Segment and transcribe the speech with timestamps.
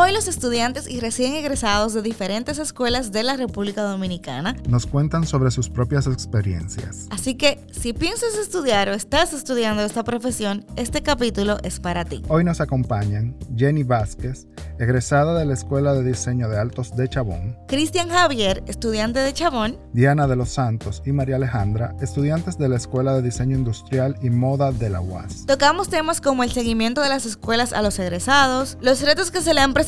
[0.00, 5.26] Hoy los estudiantes y recién egresados de diferentes escuelas de la República Dominicana nos cuentan
[5.26, 7.08] sobre sus propias experiencias.
[7.10, 12.22] Así que si piensas estudiar o estás estudiando esta profesión, este capítulo es para ti.
[12.28, 14.46] Hoy nos acompañan Jenny Vázquez,
[14.78, 19.80] egresada de la Escuela de Diseño de Altos de Chabón, Cristian Javier, estudiante de Chabón,
[19.94, 24.30] Diana de los Santos y María Alejandra, estudiantes de la Escuela de Diseño Industrial y
[24.30, 25.44] Moda de la UAS.
[25.46, 29.54] Tocamos temas como el seguimiento de las escuelas a los egresados, los retos que se
[29.54, 29.87] le han presentado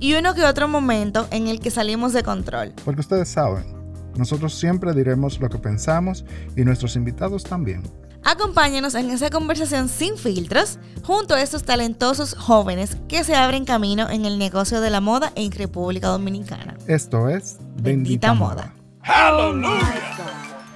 [0.00, 2.72] y uno que otro momento en el que salimos de control.
[2.84, 3.64] Porque ustedes saben,
[4.16, 6.24] nosotros siempre diremos lo que pensamos
[6.56, 7.82] y nuestros invitados también.
[8.24, 14.10] Acompáñenos en esa conversación sin filtros junto a estos talentosos jóvenes que se abren camino
[14.10, 16.76] en el negocio de la moda en República Dominicana.
[16.88, 18.74] Esto es Bendita, Moda.
[19.02, 20.47] ¡Aleluya!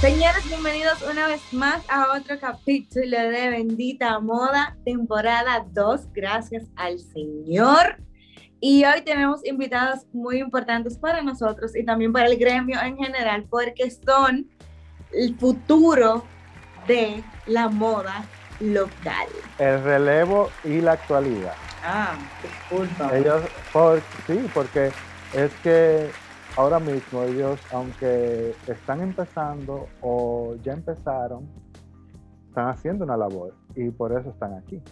[0.00, 6.98] Señores, bienvenidos una vez más a otro capítulo de Bendita Moda, temporada 2, gracias al
[6.98, 7.98] Señor.
[8.60, 13.44] Y hoy tenemos invitados muy importantes para nosotros y también para el gremio en general,
[13.50, 14.48] porque son
[15.12, 16.24] el futuro
[16.86, 18.24] de la moda
[18.58, 19.28] local.
[19.58, 21.54] El relevo y la actualidad.
[21.84, 23.14] Ah, disculpa.
[23.18, 24.92] Ellos, por, sí, porque
[25.34, 26.10] es que
[26.56, 31.48] ahora mismo ellos, aunque están empezando o ya empezaron,
[32.48, 34.82] están haciendo una labor y por eso están aquí.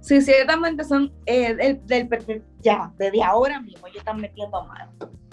[0.00, 4.90] Sí, ciertamente son eh, del, ya, desde ahora mismo, ellos están metiendo mano.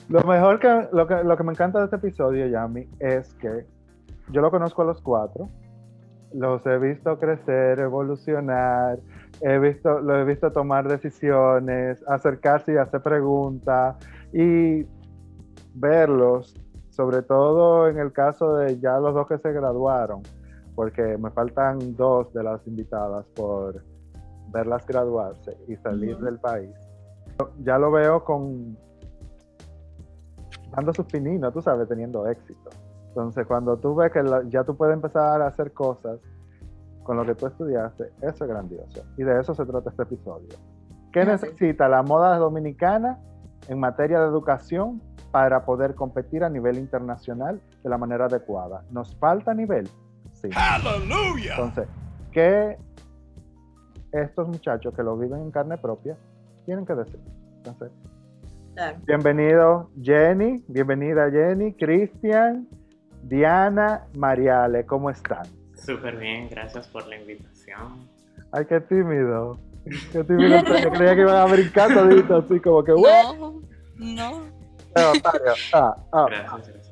[0.09, 3.65] Lo mejor que lo, que lo que me encanta de este episodio, Yami, es que
[4.31, 5.49] yo lo conozco a los cuatro,
[6.33, 8.99] los he visto crecer, evolucionar,
[9.41, 13.95] he visto, lo he visto tomar decisiones, acercarse y hacer preguntas.
[14.33, 14.85] Y
[15.73, 16.55] verlos,
[16.89, 20.21] sobre todo en el caso de ya los dos que se graduaron,
[20.75, 23.83] porque me faltan dos de las invitadas por
[24.51, 26.73] verlas graduarse y salir del país.
[27.63, 28.77] Ya lo veo con
[30.75, 32.69] dando sus pininos, tú sabes, teniendo éxito.
[33.09, 36.19] Entonces, cuando tú ves que ya tú puedes empezar a hacer cosas
[37.03, 39.03] con lo que tú estudiaste, eso es grandioso.
[39.17, 40.49] Y de eso se trata este episodio.
[41.11, 43.19] ¿Qué necesita la moda dominicana
[43.67, 48.83] en materia de educación para poder competir a nivel internacional de la manera adecuada.
[48.91, 49.87] ¿Nos falta nivel?
[50.33, 50.49] Sí.
[50.55, 51.55] ¡Aleluya!
[51.55, 51.87] Entonces,
[52.31, 52.77] ¿qué
[54.11, 56.17] estos muchachos que lo viven en carne propia
[56.65, 57.19] tienen que decir?
[57.57, 57.91] Entonces,
[59.05, 62.67] bienvenido Jenny, bienvenida Jenny, Cristian,
[63.23, 65.45] Diana, Mariale, ¿cómo están?
[65.75, 68.07] Súper bien, gracias por la invitación.
[68.51, 69.59] Ay, qué tímido.
[70.11, 70.57] Qué tímido.
[70.93, 73.61] creía que iban a brincar todito así como que, no,
[73.97, 74.58] no.
[74.95, 76.25] Ah, ah.
[76.29, 76.89] Gracias, gracias.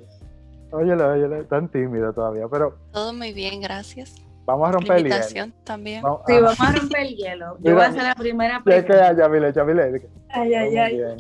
[0.71, 2.77] Óyelo, óyelo, tan tímido todavía, pero...
[2.91, 4.15] Todo muy bien, gracias.
[4.45, 5.53] Vamos a romper el hielo.
[5.65, 6.03] también.
[6.25, 7.57] sí, vamos a romper el hielo.
[7.61, 8.93] Yo voy a hacer la primera pregunta.
[8.93, 10.09] que haya, Mile, Chamile.
[10.29, 11.17] Ay, ay, ay.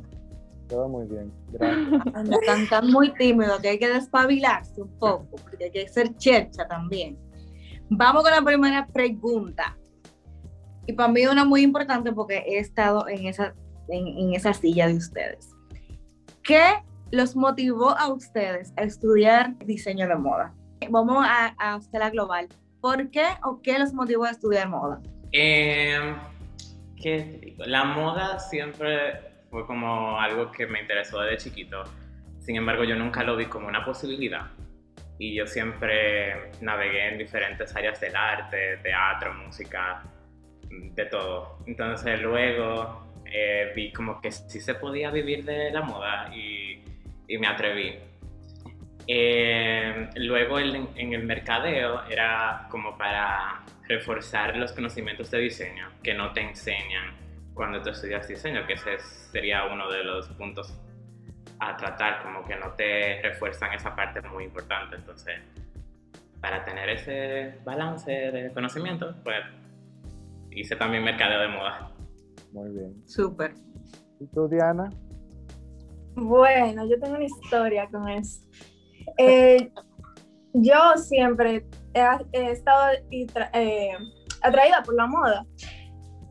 [0.69, 1.31] Todo muy bien.
[1.51, 2.31] Gracias.
[2.41, 6.67] Están tan muy tímidos que hay que despabilarse un poco, porque hay que ser chercha
[6.67, 7.17] también.
[7.89, 9.77] Vamos con la primera pregunta.
[10.85, 13.53] Y para mí una muy importante porque he estado en esa,
[13.89, 15.56] en, en esa silla de ustedes.
[16.47, 16.63] ¿Qué
[17.11, 20.53] los motivó a ustedes a estudiar diseño de moda?
[20.89, 22.47] Vamos a, a global.
[22.79, 25.01] ¿Por qué o qué los motivó a estudiar moda?
[25.33, 26.15] Eh,
[26.95, 29.19] ¿qué La moda siempre
[29.51, 31.83] fue como algo que me interesó desde chiquito.
[32.39, 34.47] Sin embargo, yo nunca lo vi como una posibilidad.
[35.19, 40.01] Y yo siempre navegué en diferentes áreas del arte, teatro, música,
[40.69, 41.57] de todo.
[41.65, 46.83] Entonces luego eh, vi como que sí se podía vivir de la moda y,
[47.27, 47.95] y me atreví.
[49.07, 56.13] Eh, luego en, en el mercadeo era como para reforzar los conocimientos de diseño que
[56.13, 57.15] no te enseñan
[57.53, 60.73] cuando tú estudias diseño, que ese sería uno de los puntos
[61.59, 64.95] a tratar, como que no te refuerzan esa parte muy importante.
[64.95, 65.41] Entonces,
[66.39, 69.39] para tener ese balance de conocimiento, pues
[70.51, 71.91] hice también mercadeo de moda.
[72.51, 73.01] Muy bien.
[73.05, 73.53] Súper.
[74.19, 74.89] ¿Y tú, Diana?
[76.15, 78.41] Bueno, yo tengo una historia con eso.
[79.17, 79.71] Eh,
[80.53, 83.91] yo siempre he, he estado eh,
[84.41, 85.45] atraída por la moda,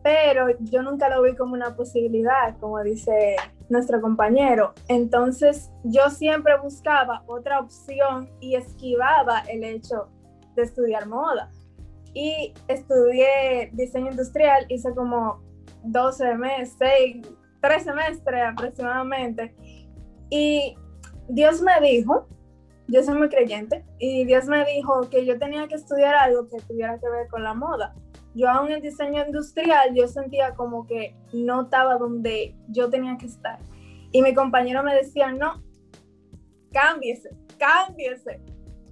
[0.03, 3.37] pero yo nunca lo vi como una posibilidad, como dice
[3.69, 4.75] nuestro compañero.
[4.89, 10.09] Entonces yo siempre buscaba otra opción y esquivaba el hecho
[10.55, 11.51] de estudiar moda.
[12.15, 15.43] Y estudié diseño industrial, hice como
[15.87, 17.27] 12 meses, 6,
[17.61, 19.55] 3 semestres aproximadamente.
[20.31, 20.77] Y
[21.29, 22.27] Dios me dijo,
[22.89, 26.59] yo soy muy creyente, y Dios me dijo que yo tenía que estudiar algo que
[26.63, 27.95] tuviera que ver con la moda.
[28.35, 33.27] Yo aún en diseño industrial, yo sentía como que no estaba donde yo tenía que
[33.27, 33.59] estar.
[34.13, 35.63] Y mi compañero me decía, no,
[36.73, 38.41] cámbiese, cámbiese.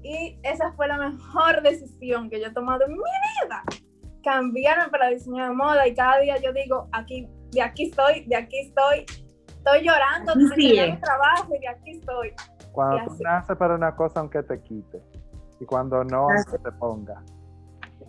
[0.03, 3.63] Y esa fue la mejor decisión que yo he tomado en mi vida.
[4.25, 8.37] Cambiarme para diseño de moda y cada día yo digo, aquí, de aquí estoy, de
[8.37, 9.07] aquí estoy.
[9.47, 12.33] Estoy llorando de mi trabajo y de aquí estoy.
[12.73, 15.01] Cuando tú naces para una cosa, aunque te quite.
[15.61, 17.23] Y cuando no, aunque te ponga.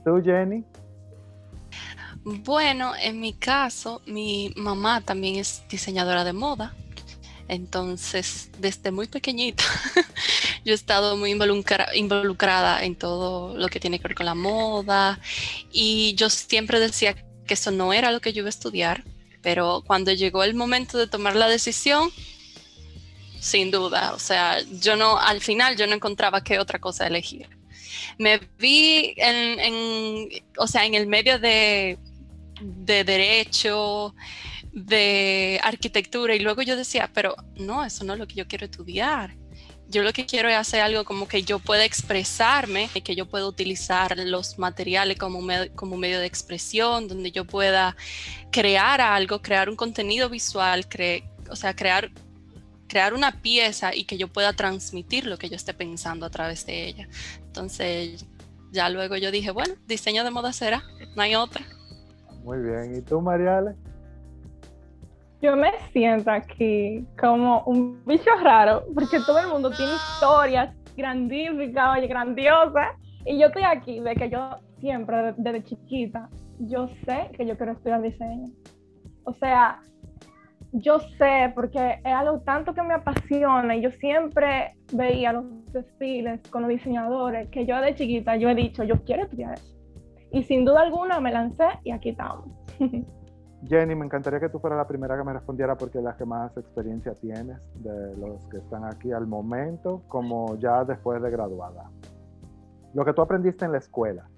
[0.04, 0.66] ¿Tú, Jenny?
[2.24, 6.74] Bueno, en mi caso, mi mamá también es diseñadora de moda.
[7.48, 9.64] Entonces, desde muy pequeñita,
[10.66, 15.20] yo he estado muy involucrada en todo lo que tiene que ver con la moda
[15.72, 17.16] y yo siempre decía
[17.46, 19.04] que eso no era lo que yo iba a estudiar,
[19.44, 22.10] pero cuando llegó el momento de tomar la decisión,
[23.40, 27.48] sin duda, o sea, yo no, al final yo no encontraba qué otra cosa elegir.
[28.18, 32.00] Me vi en, o sea, en el medio de,
[32.60, 34.16] de derecho,
[34.72, 38.66] de arquitectura y luego yo decía, pero no, eso no es lo que yo quiero
[38.66, 39.36] estudiar.
[39.88, 43.28] Yo lo que quiero es hacer algo como que yo pueda expresarme, y que yo
[43.28, 45.40] pueda utilizar los materiales como,
[45.76, 47.96] como medio de expresión, donde yo pueda
[48.52, 50.86] crear algo, crear un contenido visual,
[51.50, 52.10] o sea, crear,
[52.88, 56.66] crear una pieza y que yo pueda transmitir lo que yo esté pensando a través
[56.66, 57.08] de ella.
[57.46, 58.26] Entonces,
[58.72, 60.84] ya luego yo dije, bueno, diseño de moda será,
[61.16, 61.66] no hay otra.
[62.44, 63.76] Muy bien, ¿y tú, Mariale?
[65.46, 71.98] Yo me siento aquí como un bicho raro, porque todo el mundo tiene historias grandísimas,
[71.98, 72.96] oye, grandiosas,
[73.26, 77.74] y yo estoy aquí de que yo siempre, desde chiquita, yo sé que yo quiero
[77.74, 78.48] estudiar diseño.
[79.24, 79.82] O sea,
[80.72, 86.42] yo sé, porque es algo tanto que me apasiona y yo siempre veía los desfiles
[86.50, 89.76] con los diseñadores, que yo de chiquita yo he dicho, yo quiero estudiar eso.
[90.32, 92.50] Y sin duda alguna me lancé y aquí estamos.
[93.68, 96.26] Jenny, me encantaría que tú fueras la primera que me respondiera porque es la que
[96.26, 101.90] más experiencia tienes de los que están aquí al momento, como ya después de graduada.
[102.94, 104.30] Lo que tú aprendiste en la escuela,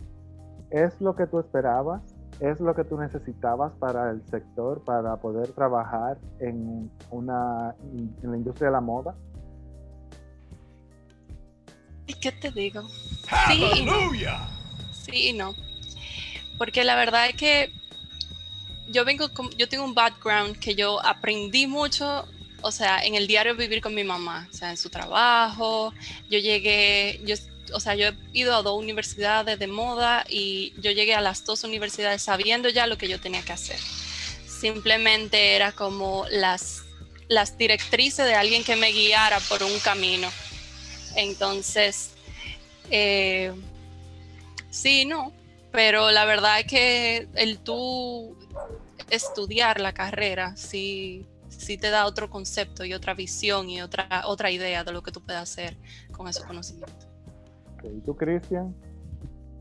[0.70, 2.02] ¿es lo que tú esperabas?
[2.40, 8.38] ¿Es lo que tú necesitabas para el sector, para poder trabajar en, una, en la
[8.38, 9.16] industria de la moda?
[12.06, 12.82] ¿Y qué te digo?
[13.48, 13.88] Sí,
[14.92, 15.52] sí y no.
[16.58, 17.77] Porque la verdad es que
[18.90, 22.28] yo vengo, yo tengo un background que yo aprendí mucho,
[22.62, 25.94] o sea, en el diario vivir con mi mamá, o sea, en su trabajo.
[26.30, 27.36] Yo llegué, yo,
[27.74, 31.46] o sea, yo he ido a dos universidades de moda y yo llegué a las
[31.46, 33.80] dos universidades sabiendo ya lo que yo tenía que hacer.
[34.48, 36.84] Simplemente era como las,
[37.28, 40.30] las directrices de alguien que me guiara por un camino.
[41.16, 42.12] Entonces,
[42.90, 43.52] eh,
[44.72, 45.34] sí, no,
[45.72, 48.38] pero la verdad es que el tú
[49.10, 54.52] estudiar la carrera sí, sí te da otro concepto y otra visión y otra, otra
[54.52, 55.78] idea de lo que tú puedes hacer
[56.12, 57.08] con esos conocimientos.
[57.84, 58.76] ¿Y tú, Cristian?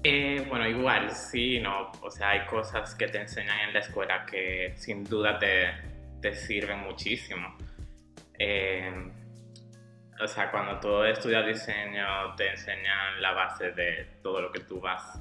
[0.03, 1.91] Eh, bueno, igual, sí, no.
[2.03, 5.71] O sea, hay cosas que te enseñan en la escuela que sin duda te,
[6.21, 7.57] te sirven muchísimo.
[8.39, 9.13] Eh,
[10.23, 14.81] o sea, cuando tú estudias diseño, te enseñan la base de todo lo que tú
[14.81, 15.21] vas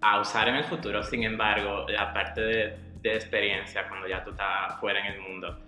[0.00, 1.02] a usar en el futuro.
[1.02, 5.58] Sin embargo, la parte de de experiencia cuando ya tú estás fuera en el mundo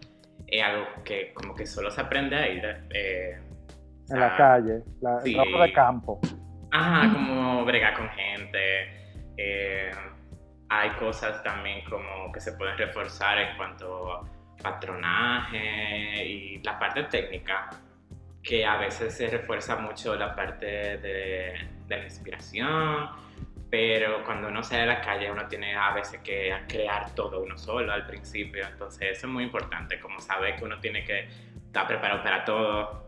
[0.47, 2.61] es algo que como que solo se aprende ahí.
[2.91, 3.39] Eh,
[4.11, 6.21] en la calle, la, el trabajo de campo.
[6.71, 9.19] Ajá, como bregar con gente.
[9.37, 9.91] Eh,
[10.71, 14.25] hay cosas también como que se pueden reforzar en cuanto a
[14.63, 17.71] patronaje y la parte técnica,
[18.43, 21.55] que a veces se refuerza mucho la parte de,
[21.87, 23.09] de la inspiración
[23.71, 27.57] pero cuando uno sale a la calle uno tiene a veces que crear todo uno
[27.59, 31.29] solo al principio, entonces eso es muy importante, como saber que uno tiene que
[31.67, 33.05] estar preparado para todo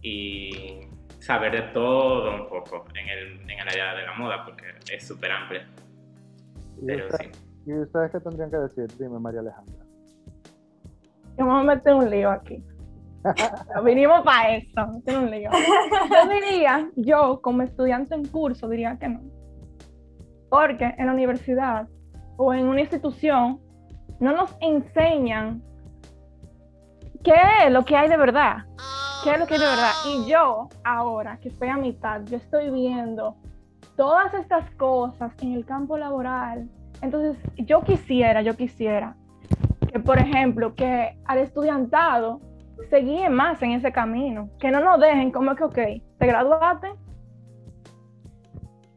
[0.00, 0.80] y
[1.18, 5.06] saber de todo un poco en el, en el área de la moda, porque es
[5.06, 5.60] súper amplio.
[6.80, 7.40] ¿Y, Pero usted- sí.
[7.66, 8.86] ¿Y ustedes qué tendrían que decir?
[8.98, 9.84] Dime, María Alejandra.
[11.38, 12.60] Yo me voy a meter un lío aquí.
[13.84, 15.48] Vinimos para esto, meter un lío.
[16.10, 19.20] Yo diría, yo como estudiante en curso, diría que no.
[20.52, 21.88] Porque en la universidad
[22.36, 23.58] o en una institución
[24.20, 25.62] no nos enseñan
[27.24, 27.32] qué
[27.64, 28.58] es lo que hay de verdad.
[29.24, 29.92] ¿Qué es lo que hay de verdad?
[30.06, 33.34] Y yo, ahora que estoy a mitad, yo estoy viendo
[33.96, 36.68] todas estas cosas en el campo laboral.
[37.00, 39.16] Entonces, yo quisiera, yo quisiera
[39.90, 42.42] que, por ejemplo, que al estudiantado
[42.90, 45.78] se guíe más en ese camino, que no nos dejen como que, ok,
[46.18, 46.88] te graduaste.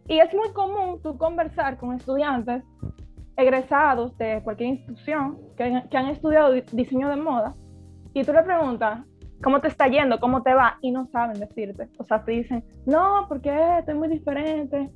[0.07, 2.63] Y es muy común tú conversar con estudiantes
[3.37, 7.53] egresados de cualquier institución que, que han estudiado di- diseño de moda
[8.13, 8.99] y tú le preguntas,
[9.43, 10.19] ¿cómo te está yendo?
[10.19, 10.77] ¿Cómo te va?
[10.81, 11.89] Y no saben decirte.
[11.97, 14.89] O sea, te dicen, no, porque estoy muy diferente.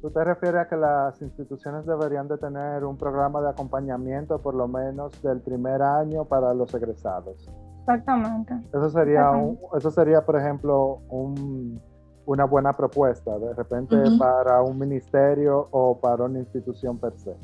[0.00, 4.54] ¿Tú te refieres a que las instituciones deberían de tener un programa de acompañamiento por
[4.54, 7.48] lo menos del primer año para los egresados?
[7.80, 8.54] Exactamente.
[8.72, 11.80] Eso sería, un- eso sería por ejemplo, un-
[12.28, 17.34] una buena propuesta, de repente para un ministerio o para una institución per se.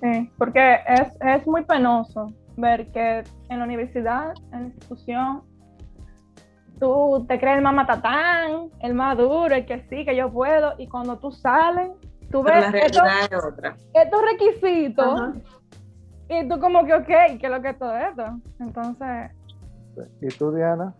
[0.00, 5.42] Sí, porque es, es muy penoso ver que en la universidad, en la institución,
[6.78, 10.74] tú te crees el más matatán, el más duro, el que sí, que yo puedo,
[10.78, 11.90] y cuando tú sales,
[12.30, 13.76] tú ves la estos, realidad es otra.
[13.92, 15.32] estos requisitos Ajá.
[16.28, 17.06] y tú como que, ok,
[17.40, 18.24] ¿qué es lo que es todo esto?
[18.60, 19.32] Entonces,
[20.20, 20.94] ¿Y tú, Diana?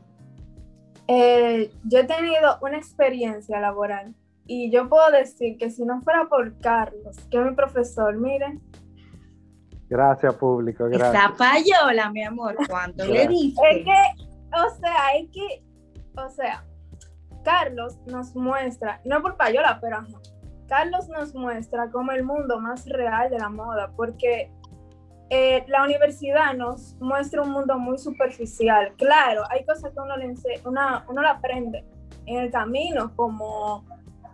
[1.08, 4.14] Eh, yo he tenido una experiencia laboral
[4.46, 8.60] y yo puedo decir que si no fuera por Carlos, que es mi profesor, miren,
[9.88, 11.14] Gracias, público, gracias.
[11.14, 13.56] Esa payola, mi amor, ¿cuánto le dices?
[13.70, 15.62] es que, o sea, es que,
[16.20, 16.64] o sea,
[17.44, 20.18] Carlos nos muestra, no por payola, pero ajá,
[20.66, 24.50] Carlos nos muestra como el mundo más real de la moda, porque
[25.28, 28.92] eh, la universidad nos muestra un mundo muy superficial.
[28.96, 30.32] Claro, hay cosas que uno le
[30.64, 31.84] una, uno lo aprende
[32.26, 33.84] en el camino, como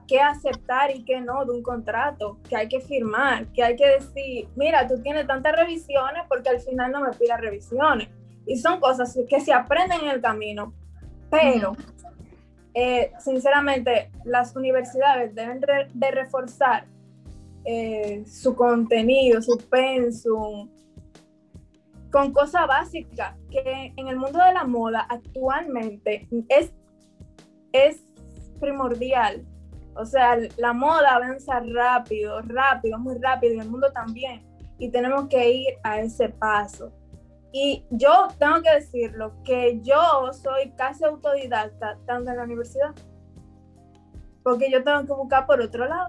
[0.07, 3.89] qué aceptar y qué no de un contrato, que hay que firmar, que hay que
[3.89, 8.09] decir, mira, tú tienes tantas revisiones porque al final no me pidas revisiones.
[8.47, 10.75] Y son cosas que se aprenden en el camino,
[11.31, 11.75] pero
[12.75, 15.61] eh, sinceramente las universidades deben
[15.95, 16.85] de reforzar
[17.65, 20.69] eh, su contenido, su pensum,
[22.13, 26.73] con cosas básicas que en el mundo de la moda actualmente es,
[27.73, 28.05] es
[28.61, 29.45] primordial.
[29.95, 34.43] O sea, la moda avanza rápido, rápido, muy rápido, y el mundo también.
[34.79, 36.93] Y tenemos que ir a ese paso.
[37.53, 42.95] Y yo tengo que decirlo, que yo soy casi autodidacta, tanto en la universidad,
[44.43, 46.07] porque yo tengo que buscar por otro lado.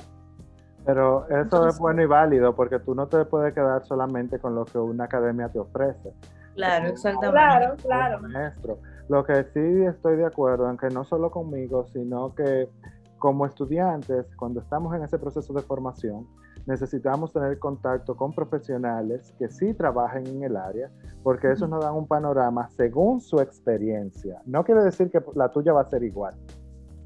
[0.86, 4.56] Pero eso Entonces- es bueno y válido porque tú no te puedes quedar solamente con
[4.56, 6.14] lo que una academia te ofrece.
[6.56, 7.32] Claro, exactamente.
[7.32, 8.20] Claro, claro.
[8.22, 8.78] maestro.
[9.10, 12.70] Lo que sí estoy de acuerdo, aunque no solo conmigo, sino que
[13.18, 16.28] como estudiantes, cuando estamos en ese proceso de formación,
[16.66, 20.90] necesitamos tener contacto con profesionales que sí trabajen en el área,
[21.24, 24.42] porque eso nos da un panorama según su experiencia.
[24.46, 26.36] No quiere decir que la tuya va a ser igual,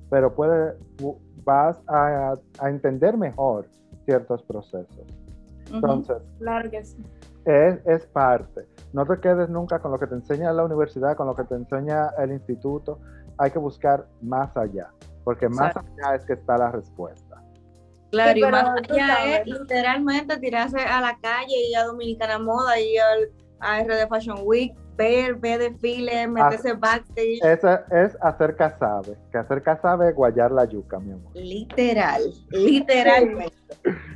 [0.10, 0.74] pero puede,
[1.48, 3.66] vas a, a entender mejor
[4.04, 5.08] ciertos procesos.
[5.72, 6.98] Entonces, Claro que sí.
[7.46, 8.68] es, es parte.
[8.92, 11.56] No te quedes nunca con lo que te enseña la universidad, con lo que te
[11.56, 13.00] enseña el instituto.
[13.38, 14.89] Hay que buscar más allá,
[15.24, 17.42] porque más allá es que está la respuesta.
[18.12, 22.80] Claro, Sí, y más allá es literalmente tirarse a la calle y a Dominicana Moda
[22.80, 27.39] y al a RD Fashion Week, ver, ver desfiles, meterse backstage.
[27.44, 31.32] Esa es hacer casabe, que hacer casabe es guayar la yuca, mi amor.
[31.36, 33.54] Literal, literalmente.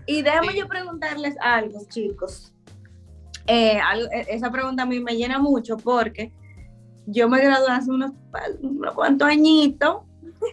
[0.07, 2.53] Y déjame yo preguntarles algo, chicos.
[3.47, 6.31] Eh, algo- e- esa pregunta a mí me llena mucho porque
[7.05, 8.11] yo me gradué hace unos,
[8.61, 9.97] unos cuantos añitos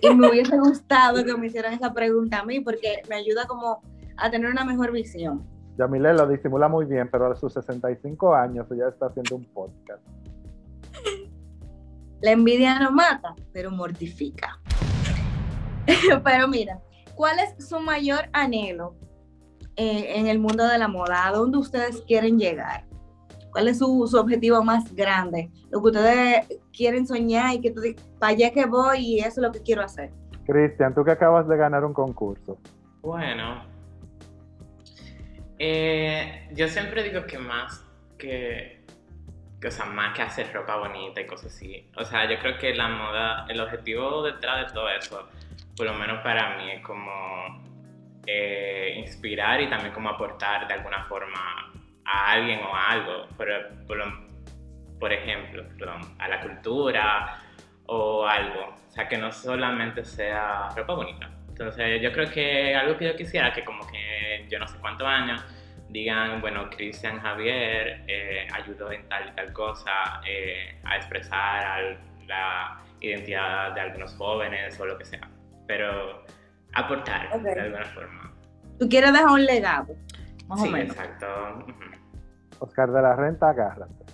[0.02, 3.82] y me hubiese gustado que me hicieran esa pregunta a mí porque me ayuda como
[4.16, 5.46] a tener una mejor visión.
[5.78, 10.02] Yamile lo disimula muy bien, pero a sus 65 años ella está haciendo un podcast.
[12.20, 14.58] La envidia no mata, pero mortifica.
[16.24, 16.80] pero mira,
[17.14, 18.96] ¿cuál es su mayor anhelo
[19.76, 21.28] eh, en el mundo de la moda?
[21.28, 22.84] ¿A dónde ustedes quieren llegar?
[23.52, 25.48] ¿Cuál es su, su objetivo más grande?
[25.70, 29.28] Lo que ustedes quieren soñar y que tú digas, para allá que voy y eso
[29.28, 30.10] es lo que quiero hacer.
[30.44, 32.58] Cristian, tú que acabas de ganar un concurso.
[33.00, 33.62] Bueno,
[35.58, 37.84] eh, yo siempre digo que más
[38.18, 38.78] que
[39.66, 41.90] o sea, más que hacer ropa bonita y cosas así.
[41.96, 45.28] O sea, yo creo que la moda, el objetivo detrás de todo eso,
[45.76, 47.62] por lo menos para mí, es como
[48.26, 51.72] eh, inspirar y también como aportar de alguna forma
[52.04, 53.26] a alguien o a algo.
[53.36, 53.48] Por,
[53.86, 53.98] por,
[55.00, 57.42] por ejemplo, perdón, a la cultura
[57.86, 58.76] o algo.
[58.88, 61.30] O sea, que no solamente sea ropa bonita.
[61.58, 65.08] Entonces, yo creo que algo que yo quisiera, que como que yo no sé cuántos
[65.08, 65.44] años,
[65.88, 71.98] digan, bueno, Cristian Javier eh, ayudó en tal y tal cosa eh, a expresar
[72.28, 75.28] la identidad de algunos jóvenes o lo que sea,
[75.66, 76.22] pero
[76.74, 78.32] aportar de alguna forma.
[78.78, 79.96] Tú quieres dejar un legado,
[80.46, 80.94] más sí, o menos.
[80.94, 81.26] exacto.
[82.60, 84.07] Oscar de la Renta, agárrate.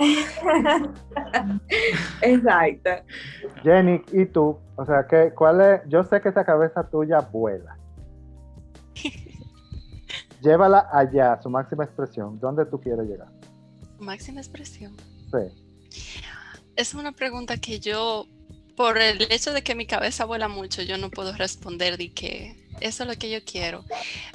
[2.22, 2.90] exacto.
[3.62, 4.58] Jenny, ¿y tú?
[4.76, 5.82] O sea, ¿qué, ¿cuál es?
[5.88, 7.76] Yo sé que esa cabeza tuya vuela.
[10.42, 12.40] Llévala allá, su máxima expresión.
[12.40, 13.28] ¿Dónde tú quieres llegar?
[13.98, 14.96] Máxima expresión.
[15.30, 15.38] Sí.
[16.76, 18.24] Es una pregunta que yo,
[18.74, 22.59] por el hecho de que mi cabeza vuela mucho, yo no puedo responder de que
[22.80, 23.84] eso es lo que yo quiero.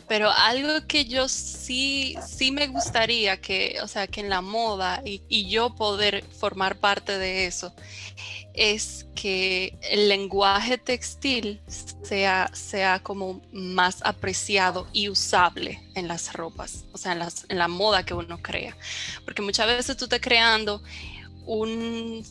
[0.08, 5.02] Pero algo que yo sí, sí me gustaría que, o sea, que en la moda
[5.06, 7.74] y, y yo poder formar parte de eso,
[8.54, 11.60] es que el lenguaje textil
[12.04, 17.58] sea, sea como más apreciado y usable en las ropas, o sea, en, las, en
[17.58, 18.78] la moda que uno crea.
[19.26, 20.82] Porque muchas veces tú estás creando
[21.46, 22.26] un,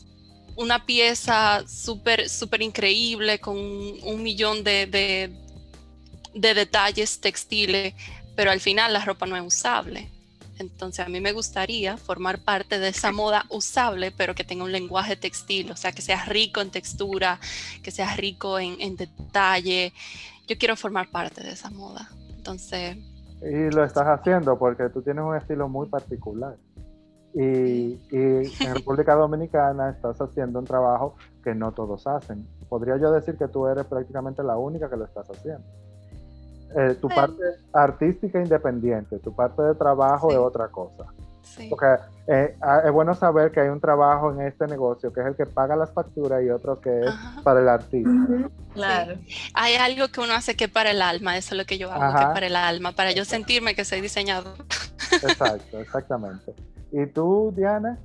[0.55, 5.31] una pieza súper súper increíble con un millón de, de,
[6.35, 7.95] de detalles textiles,
[8.35, 10.11] pero al final la ropa no es usable.
[10.59, 14.71] Entonces a mí me gustaría formar parte de esa moda usable, pero que tenga un
[14.71, 17.39] lenguaje textil, o sea, que sea rico en textura,
[17.83, 19.91] que sea rico en, en detalle.
[20.47, 22.09] Yo quiero formar parte de esa moda.
[22.37, 22.97] Entonces...
[23.41, 26.55] Y lo estás haciendo porque tú tienes un estilo muy particular.
[27.33, 32.47] Y, y en República Dominicana estás haciendo un trabajo que no todos hacen.
[32.69, 35.65] Podría yo decir que tú eres prácticamente la única que lo estás haciendo.
[36.77, 37.41] Eh, tu parte
[37.73, 40.35] artística independiente, tu parte de trabajo Sí.
[40.35, 41.05] es otra cosa.
[41.41, 41.67] Sí.
[41.69, 41.85] Porque
[42.27, 45.45] eh, es bueno saber que hay un trabajo en este negocio que es el que
[45.45, 47.41] paga las facturas y otro que es Ajá.
[47.43, 48.09] para el artista.
[48.73, 49.13] Claro.
[49.53, 51.91] Hay algo que uno hace que es para el alma, eso es lo que yo
[51.91, 52.27] hago, que Ajá.
[52.29, 54.57] es para el alma, para yo sentirme que soy diseñador.
[55.13, 56.53] Exacto, exactamente.
[56.91, 57.97] ¿Y tú, Diana?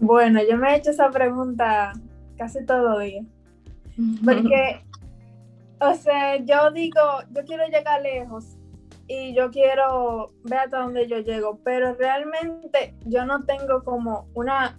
[0.00, 1.92] Bueno, yo me he hecho esa pregunta
[2.38, 3.22] casi todo día.
[4.24, 4.82] Porque,
[5.80, 8.56] o sea, yo digo, yo quiero llegar lejos
[9.06, 14.78] y yo quiero ver hasta dónde yo llego, pero realmente yo no tengo como una,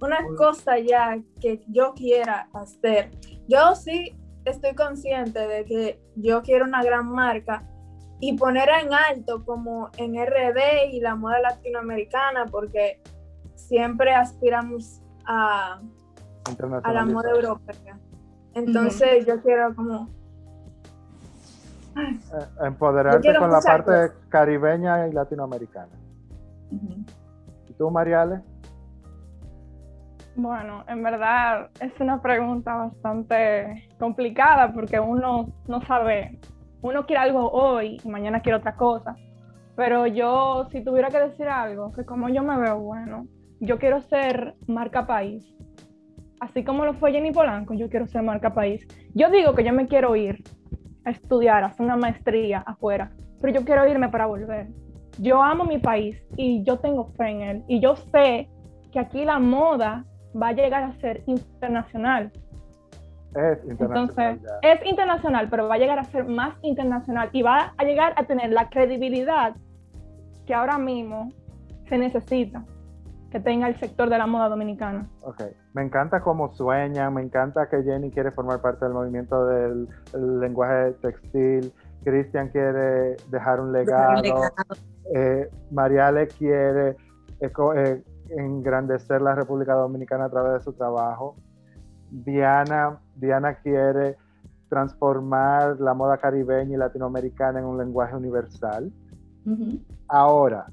[0.00, 3.10] una cosa ya que yo quiera hacer.
[3.46, 7.62] Yo sí estoy consciente de que yo quiero una gran marca
[8.20, 13.00] y poner en alto como en RD y la moda latinoamericana, porque
[13.54, 15.80] siempre aspiramos a,
[16.82, 17.98] a la moda europea.
[18.54, 20.08] Entonces yo quiero como
[21.96, 24.12] Eh, Empoderarte quiero con la parte cosas.
[24.28, 25.88] caribeña y latinoamericana.
[27.68, 28.40] ¿Y tú, Mariale?
[30.36, 36.38] Bueno, en verdad es una pregunta bastante complicada porque uno no sabe,
[36.82, 39.16] uno quiere algo hoy y mañana quiere otra cosa.
[39.74, 43.26] Pero yo, si tuviera que decir algo, que como yo me veo, bueno,
[43.60, 45.44] yo quiero ser marca país.
[46.40, 48.86] Así como lo fue Jenny Polanco, yo quiero ser marca país.
[49.14, 50.42] Yo digo que yo me quiero ir
[51.04, 54.68] a estudiar, a hacer una maestría afuera, pero yo quiero irme para volver.
[55.18, 57.64] Yo amo mi país y yo tengo fe en él.
[57.66, 58.48] Y yo sé
[58.92, 60.04] que aquí la moda
[60.40, 62.30] va a llegar a ser internacional.
[63.34, 63.80] Es internacional.
[63.80, 64.70] Entonces, ya.
[64.70, 68.24] es internacional, pero va a llegar a ser más internacional y va a llegar a
[68.24, 69.56] tener la credibilidad
[70.46, 71.30] que ahora mismo
[71.88, 72.64] se necesita
[73.30, 75.08] que tenga el sector de la moda dominicana.
[75.22, 75.42] Ok,
[75.78, 80.40] me encanta cómo sueña, me encanta que Jenny quiere formar parte del movimiento del el
[80.40, 84.42] lenguaje textil, Cristian quiere dejar un legado,
[85.14, 86.96] eh, Mariale quiere
[87.38, 91.36] eh, engrandecer la República Dominicana a través de su trabajo,
[92.10, 94.16] Diana, Diana quiere
[94.68, 98.92] transformar la moda caribeña y latinoamericana en un lenguaje universal.
[100.08, 100.66] Ahora,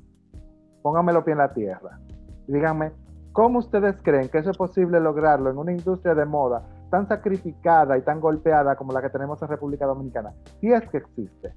[0.81, 1.99] pónganme los pies en la tierra.
[2.47, 2.91] Díganme,
[3.35, 7.97] ¿cómo ustedes creen que eso es posible lograrlo en una industria de moda tan sacrificada
[7.97, 10.33] y tan golpeada como la que tenemos en República Dominicana?
[10.61, 11.53] Si es que existe.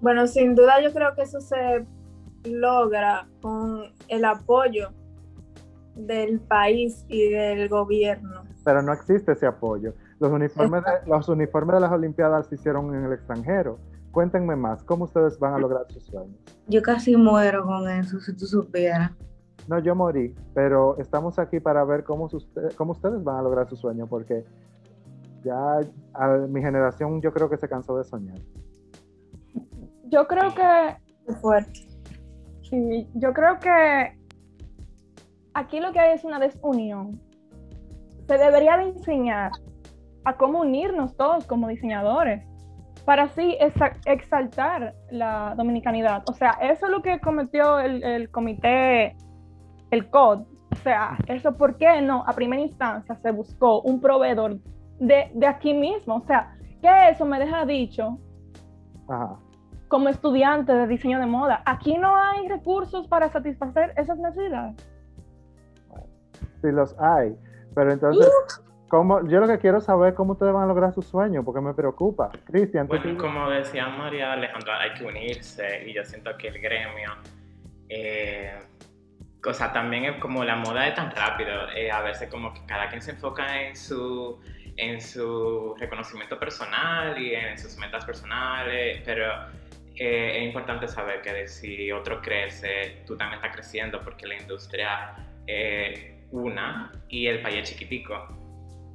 [0.00, 1.84] Bueno, sin duda yo creo que eso se
[2.44, 4.90] logra con el apoyo
[5.96, 8.44] del país y del gobierno.
[8.64, 9.92] Pero no existe ese apoyo.
[10.20, 13.80] Los uniformes de, los uniformes de las Olimpiadas se hicieron en el extranjero.
[14.12, 16.36] Cuéntenme más, ¿cómo ustedes van a lograr sus sueños?
[16.66, 19.12] Yo casi muero con eso, si tú supieras.
[19.68, 23.68] No, yo morí, pero estamos aquí para ver cómo, usted- cómo ustedes van a lograr
[23.68, 24.44] su sueño, porque
[25.44, 25.78] ya
[26.14, 28.38] a mi generación yo creo que se cansó de soñar.
[30.08, 30.96] Yo creo que
[31.26, 31.86] Qué fuerte.
[32.62, 34.18] Sí, yo creo que
[35.54, 37.20] aquí lo que hay es una desunión.
[38.26, 39.52] Se debería de enseñar
[40.24, 42.44] a cómo unirnos todos como diseñadores
[43.10, 46.22] para así exa- exaltar la dominicanidad.
[46.30, 49.16] O sea, eso es lo que cometió el, el comité,
[49.90, 50.42] el COD.
[50.70, 54.58] O sea, eso por qué no, a primera instancia se buscó un proveedor
[55.00, 56.18] de, de aquí mismo.
[56.18, 58.16] O sea, que eso me deja dicho
[59.08, 59.34] Ajá.
[59.88, 61.64] como estudiante de diseño de moda.
[61.66, 64.76] Aquí no hay recursos para satisfacer esas necesidades.
[66.62, 67.36] Sí los hay,
[67.74, 68.30] pero entonces,
[68.90, 69.26] ¿cómo?
[69.26, 71.72] yo lo que quiero saber es cómo ustedes van a lograr su sueño, porque me
[71.72, 72.30] preocupa.
[72.44, 76.48] Cristian, tú Bueno, tienes- como decía María Alejandra, hay que unirse y yo siento que
[76.48, 77.10] el gremio,
[77.88, 78.52] eh,
[79.46, 82.60] o sea, también es como la moda es tan rápido, eh, a veces como que
[82.66, 84.38] cada quien se enfoca en su,
[84.76, 89.24] en su reconocimiento personal y en sus metas personales, pero
[89.96, 95.14] eh, es importante saber que si otro crece, tú también estás creciendo porque la industria
[95.46, 98.39] es una y el país es chiquitico.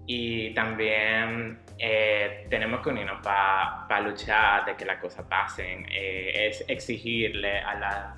[0.08, 5.86] Y también eh, tenemos que unirnos para luchar de que las cosas pasen.
[5.92, 8.18] Eh, es exigirle a la,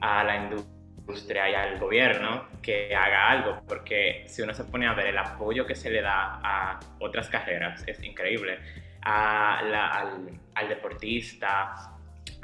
[0.00, 4.92] a la industria y al gobierno que haga algo, porque si uno se pone a
[4.92, 8.58] ver el apoyo que se le da a otras carreras, es increíble.
[9.02, 11.74] A la- al, al deportista,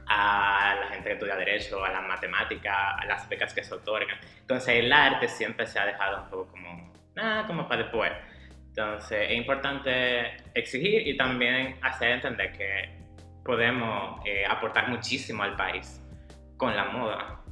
[0.06, 4.16] a la gente que estudia derecho, a la matemática, a las becas que se otorgan.
[4.40, 8.12] Entonces el arte siempre se ha dejado un poco como, nada, como para después.
[8.74, 13.02] Entonces es importante exigir y también hacer entender que
[13.44, 16.00] podemos eh, aportar muchísimo al país
[16.56, 17.42] con la moda.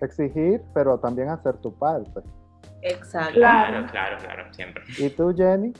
[0.00, 2.20] exigir, pero también hacer tu parte.
[2.82, 3.34] Exacto.
[3.34, 4.84] Claro, claro, claro, siempre.
[4.96, 5.72] ¿Y tú, Jenny?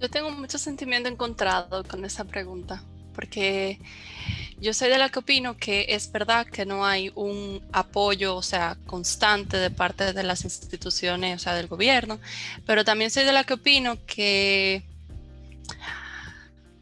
[0.00, 2.80] Yo tengo mucho sentimiento encontrado con esa pregunta,
[3.14, 3.78] porque
[4.60, 8.42] yo soy de la que opino que es verdad que no hay un apoyo, o
[8.42, 12.18] sea, constante de parte de las instituciones, o sea, del gobierno,
[12.64, 14.82] pero también soy de la que opino que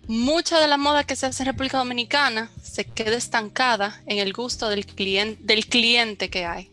[0.06, 4.32] mucha de la moda que se hace en República Dominicana se queda estancada en el
[4.32, 6.70] gusto del cliente, del cliente que hay.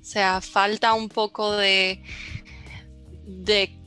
[0.00, 2.02] O sea, falta un poco de,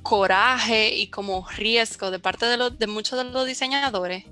[0.01, 4.23] coraje y como riesgo de parte de, de muchos de los diseñadores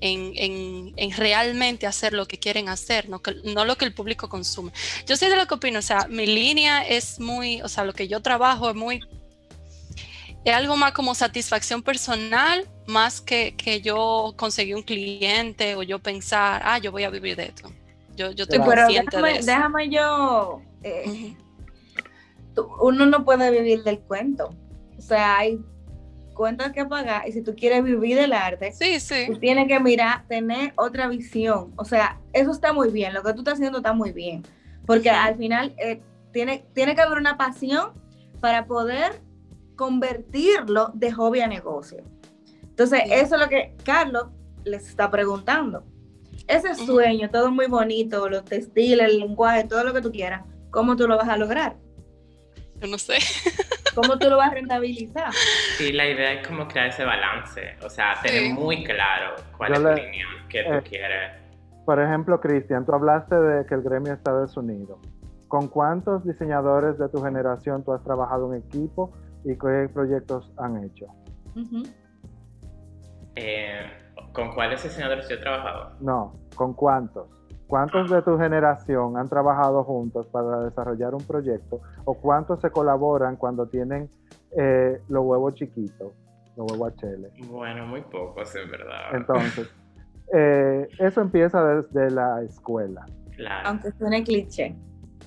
[0.00, 3.92] en, en- en realmente hacer lo que quieren hacer, no, que- no lo que el
[3.94, 4.72] público consume.
[5.06, 7.92] Yo soy de lo que opino, o sea, mi línea es muy, o sea, lo
[7.92, 9.00] que yo trabajo es muy,
[10.44, 15.98] es algo más como satisfacción personal, más que, que yo conseguir un cliente o yo
[15.98, 17.70] pensar, ah, yo voy a vivir de esto.
[18.16, 18.58] Yo, yo estoy.
[18.58, 19.46] Pero consciente de déjame, eso.
[19.46, 20.62] déjame yo.
[20.82, 21.36] eh,
[22.54, 24.54] tú- uno no puede vivir del cuento.
[24.98, 25.58] O sea, hay
[26.40, 29.26] cuentas que pagar y si tú quieres vivir del arte, Sí, sí.
[29.26, 31.74] tú tienes que mirar, tener otra visión.
[31.76, 34.42] O sea, eso está muy bien, lo que tú estás haciendo está muy bien.
[34.86, 36.00] Porque al final eh,
[36.32, 37.90] tiene, tiene que haber una pasión
[38.40, 39.20] para poder
[39.76, 42.02] convertirlo de hobby a negocio.
[42.62, 44.28] Entonces, eso es lo que Carlos
[44.64, 45.84] les está preguntando.
[46.46, 50.96] Ese sueño, todo muy bonito, los textiles, el lenguaje, todo lo que tú quieras, ¿cómo
[50.96, 51.76] tú lo vas a lograr?
[52.80, 53.18] Yo no sé.
[53.94, 55.32] ¿Cómo tú lo vas a rentabilizar?
[55.76, 58.52] Sí, la idea es como crear ese balance, o sea, tener Sí.
[58.52, 61.32] muy claro cuál Yo es le- línea que tú eh, quieres.
[61.84, 65.00] Por ejemplo, Cristian, tú hablaste de que el gremio está desunido.
[65.48, 69.12] ¿Con cuántos diseñadores de tu generación tú has trabajado en equipo
[69.44, 71.06] y qué proyectos han hecho?
[73.36, 73.90] Eh,
[74.32, 75.92] ¿Con cuáles diseñadores yo he trabajado?
[76.00, 77.26] No, ¿con cuántos?
[77.70, 81.80] ¿Cuántos de tu generación han trabajado juntos para desarrollar un proyecto?
[82.04, 84.10] ¿O cuántos se colaboran cuando tienen
[84.58, 86.12] eh, los huevos chiquitos,
[86.56, 87.28] los huevos HL?
[87.46, 89.14] Bueno, muy pocos, en verdad.
[89.14, 89.72] Entonces,
[90.34, 93.06] eh, eso empieza desde la escuela.
[93.36, 93.68] claro.
[93.68, 94.74] Aunque suene cliché.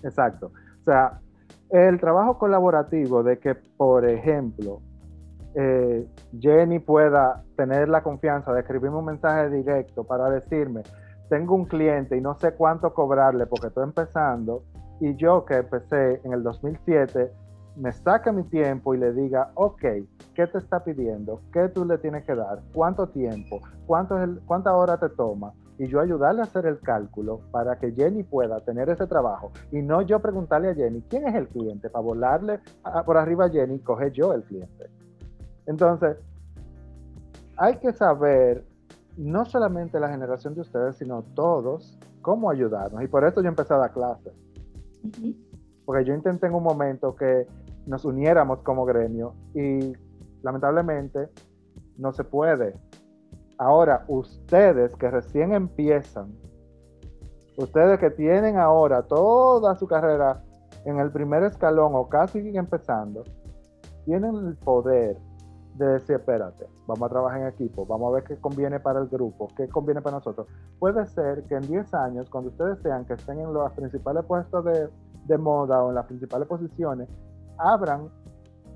[0.03, 0.51] Exacto.
[0.82, 1.21] O sea,
[1.69, 4.82] el trabajo colaborativo de que, por ejemplo,
[5.56, 6.06] eh,
[6.38, 10.82] Jenny pueda tener la confianza de escribirme un mensaje directo para decirme,
[11.29, 14.63] tengo un cliente y no sé cuánto cobrarle porque estoy empezando,
[14.99, 17.31] y yo que empecé en el 2007,
[17.75, 19.81] me saca mi tiempo y le diga, ok,
[20.36, 21.41] ¿qué te está pidiendo?
[21.51, 22.59] ¿Qué tú le tienes que dar?
[22.73, 23.62] ¿Cuánto tiempo?
[23.88, 25.53] ¿Cuánto ¿Cuánta hora te toma?
[25.79, 29.81] Y yo ayudarle a hacer el cálculo para que Jenny pueda tener ese trabajo y
[29.81, 33.49] no yo preguntarle a Jenny quién es el cliente para volarle a- por arriba a
[33.49, 34.86] Jenny y coger yo el cliente.
[35.65, 36.17] Entonces,
[37.57, 38.63] hay que saber
[39.17, 43.04] no solamente la generación de ustedes, sino todos, cómo ayudarnos.
[43.04, 44.34] Y por eso yo empecé a dar clases.
[45.86, 47.45] Porque yo intenté en un momento que
[47.86, 49.93] nos uniéramos como gremio y
[50.41, 51.30] lamentablemente
[51.97, 52.76] no se puede.
[53.58, 56.34] Ahora, ustedes que recién empiezan,
[57.58, 60.43] ustedes que tienen ahora toda su carrera
[60.86, 63.23] en el primer escalón o casi empezando,
[64.06, 65.17] tienen el poder
[65.76, 69.08] de decir, espérate, vamos a trabajar en equipo, vamos a ver qué conviene para el
[69.08, 70.48] grupo, qué conviene para nosotros.
[70.80, 74.65] Puede ser que en 10 años, cuando ustedes sean que estén en los principales puestos
[74.65, 74.89] de,
[75.26, 77.08] de moda o en las principales posiciones,
[77.58, 78.10] abran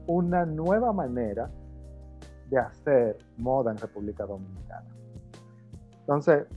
[0.08, 1.50] una nueva manera
[2.50, 4.88] de hacer moda en República Dominicana.
[6.00, 6.48] Entonces,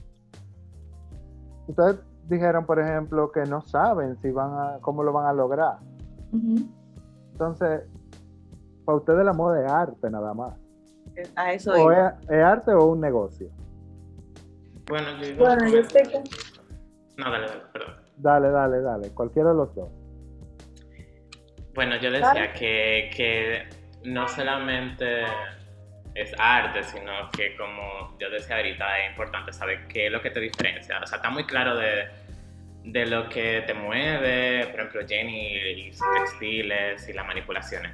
[1.67, 5.79] ustedes dijeron, por ejemplo, que no saben si van a, cómo lo van a lograr.
[7.33, 7.81] Entonces,
[8.85, 10.60] para ustedes la moda es arte nada más.
[11.35, 13.47] A eso O es, es arte o un negocio.
[14.87, 16.23] Bueno, yo Bueno, comentar- estoy con-
[17.17, 17.95] No, dale, dale, perdón.
[18.17, 19.09] Dale, dale, dale.
[19.13, 19.89] Cualquiera de los dos.
[21.73, 23.63] Bueno, yo decía que, que
[24.03, 25.23] no solamente
[26.13, 30.31] es arte, sino que como yo decía ahorita, es importante saber qué es lo que
[30.31, 30.99] te diferencia.
[31.01, 32.07] O sea, está muy claro de,
[32.83, 35.55] de lo que te mueve, por ejemplo, Jenny
[35.87, 37.93] y sus textiles y las manipulaciones.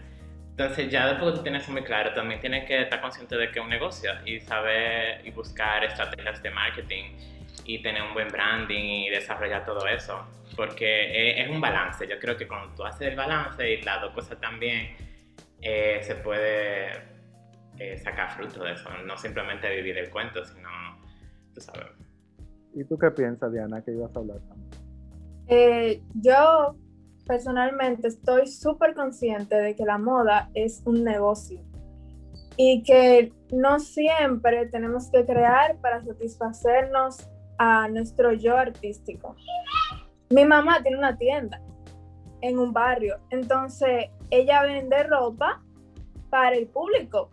[0.57, 3.59] Entonces ya después que tú tienes muy claro, también tienes que estar consciente de que
[3.59, 7.03] es un negocio y saber y buscar estrategias de marketing
[7.63, 10.25] y tener un buen branding y desarrollar todo eso.
[10.55, 12.07] Porque es, es un balance.
[12.07, 14.95] Yo creo que cuando tú haces el balance y las dos cosas también,
[15.61, 16.87] eh, se puede
[17.77, 18.89] eh, sacar fruto de eso.
[19.05, 20.69] No simplemente vivir el cuento, sino,
[21.53, 21.85] tú sabes.
[22.73, 24.69] ¿Y tú qué piensas, Diana, que ibas a hablar también?
[25.49, 26.75] Eh, yo
[27.27, 31.61] personalmente estoy súper consciente de que la moda es un negocio
[32.55, 39.35] y que no siempre tenemos que crear para satisfacernos a nuestro yo artístico.
[40.29, 41.61] Mi mamá tiene una tienda
[42.41, 45.61] en un barrio, entonces ella vende ropa
[46.29, 47.29] para el público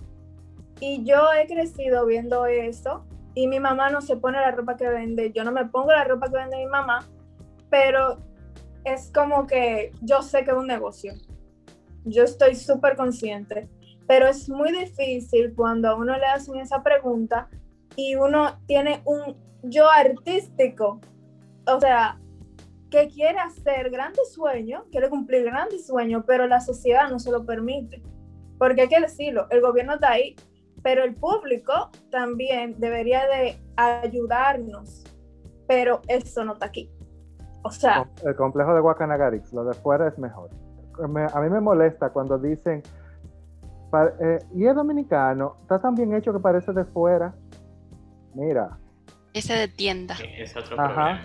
[0.80, 3.04] y yo he crecido viendo eso
[3.34, 6.04] y mi mamá no se pone la ropa que vende, yo no me pongo la
[6.04, 7.06] ropa que vende mi mamá,
[7.68, 8.18] pero
[8.84, 11.14] es como que yo sé que es un negocio.
[12.04, 13.68] Yo estoy súper consciente,
[14.06, 17.48] pero es muy difícil cuando a uno le hacen esa pregunta
[17.96, 21.00] y uno tiene un yo artístico,
[21.66, 22.20] o sea,
[22.90, 27.44] que quiere hacer grandes sueños, quiere cumplir grandes sueños, pero la sociedad no se lo
[27.44, 28.02] permite.
[28.58, 30.36] Porque hay que decirlo, el gobierno está ahí,
[30.82, 35.02] pero el público también debería de ayudarnos,
[35.66, 36.90] pero eso no está aquí.
[37.64, 40.50] O sea, El complejo de Guacanagarix, lo de fuera es mejor.
[41.08, 42.82] Me- a mí me molesta cuando dicen,
[44.20, 47.34] eh, y es dominicano, está tan bien hecho que parece de fuera.
[48.34, 48.78] Mira,
[49.32, 50.14] Ese de tienda.
[50.38, 51.20] Es otro Ajá.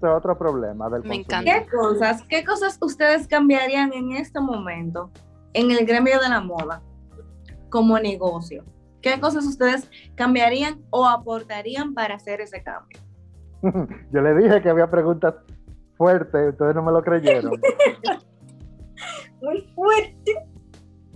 [0.00, 0.16] problema.
[0.16, 1.44] otro problema del Me encanta.
[1.60, 5.10] ¿Qué cosas, qué cosas ustedes cambiarían en este momento
[5.52, 6.82] en el gremio de la moda
[7.70, 8.64] como negocio?
[9.00, 12.98] ¿Qué cosas ustedes cambiarían o aportarían para hacer ese cambio?
[14.12, 15.34] Yo le dije que había preguntas
[16.02, 17.52] fuertes, ustedes no me lo creyeron.
[19.40, 20.34] muy fuerte.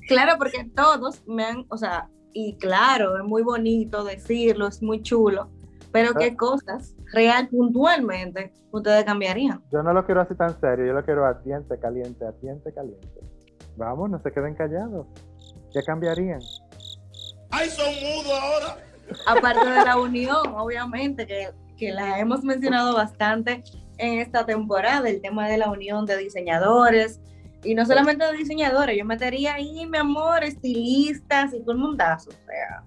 [0.06, 5.02] Claro, porque todos me han, o sea, y claro, es muy bonito decirlo, es muy
[5.02, 5.50] chulo,
[5.90, 9.60] pero ¿qué cosas real, puntualmente, ustedes cambiarían?
[9.72, 12.72] Yo no lo quiero así tan serio, yo lo quiero a diente caliente, a diente
[12.72, 13.20] caliente.
[13.76, 15.08] Vamos, no se queden callados.
[15.72, 16.40] ¿Qué cambiarían?
[17.50, 18.76] ¡Ay, son mudos ahora!
[19.26, 23.64] Aparte de la unión, obviamente, que, que la hemos mencionado bastante
[23.98, 27.20] en esta temporada, el tema de la unión de diseñadores,
[27.64, 32.30] y no solamente de diseñadores, yo metería ahí, mi amor, estilistas y todo el mundazo,
[32.30, 32.84] o sea,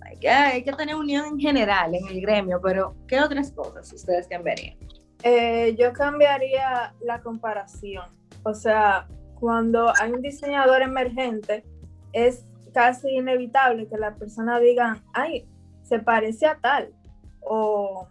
[0.00, 3.92] hay que, hay que tener unión en general en el gremio, pero ¿qué otras cosas
[3.92, 4.76] ustedes cambiarían?
[5.22, 8.06] Eh, yo cambiaría la comparación.
[8.42, 9.06] O sea,
[9.38, 11.64] cuando hay un diseñador emergente,
[12.12, 12.44] es
[12.74, 15.46] casi inevitable que la persona diga, ay,
[15.82, 16.92] se parece a tal.
[17.40, 18.08] O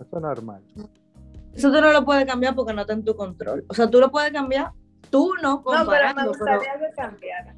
[0.00, 0.62] Eso es normal.
[1.54, 3.64] Eso tú no lo puedes cambiar porque no está en tu control.
[3.68, 4.70] O sea, tú lo puedes cambiar,
[5.10, 7.54] tú no no, pero me comparando, pero- gustaría que cambiara.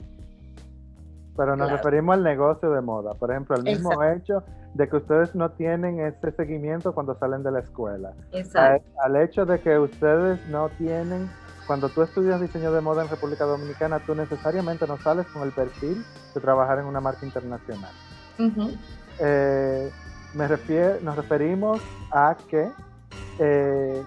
[1.37, 1.76] Pero nos Claro.
[1.83, 3.14] referimos al negocio de moda.
[3.14, 4.42] Por ejemplo, el mismo hecho
[4.74, 8.12] de que ustedes no tienen ese seguimiento cuando salen de la escuela.
[8.33, 8.87] Exacto.
[9.02, 11.31] Al, al hecho de que ustedes no tienen,
[11.66, 15.52] cuando tú estudias diseño de moda en República Dominicana, tú necesariamente no sales con el
[15.52, 17.92] perfil de trabajar en una marca internacional.
[19.18, 19.90] Eh,
[20.35, 22.70] me refier- nos referimos a que
[23.38, 24.03] eh,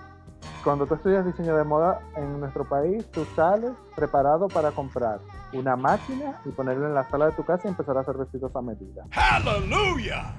[0.64, 5.20] cuando tú estudias diseño de moda en nuestro país, tú sales preparado para comprar
[5.54, 8.56] una máquina y ponerla en la sala de tu casa y empezar a hacer vestidos
[8.56, 9.06] a medida.
[9.12, 10.34] ¡Aleluya!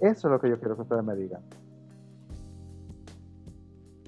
[0.00, 1.42] Eso es lo que yo quiero que ustedes me digan.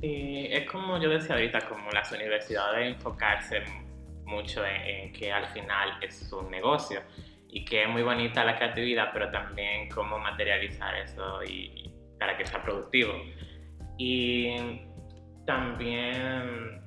[0.03, 3.63] Y es como yo decía ahorita, como las universidades enfocarse
[4.25, 7.01] mucho en, en que al final es un negocio
[7.49, 12.47] y que es muy bonita la creatividad, pero también cómo materializar eso y, para que
[12.47, 13.13] sea productivo.
[13.99, 14.57] Y
[15.47, 16.81] también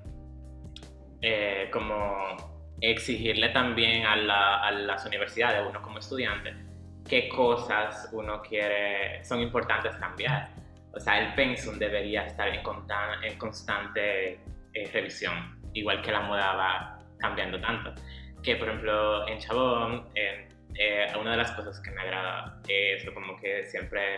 [1.22, 6.54] eh, como exigirle también a, la- a las universidades, uno como estudiante,
[7.08, 10.50] qué cosas uno quiere, son importantes cambiar.
[10.94, 12.62] O sea, el pensum debería estar en,
[13.38, 14.40] constante
[14.74, 17.94] eh, revisión, igual que la moda va cambiando tanto.
[18.44, 23.08] Que, por ejemplo, en Chabón, eh, eh, una de las cosas que me agrada es
[23.12, 24.18] como que siempre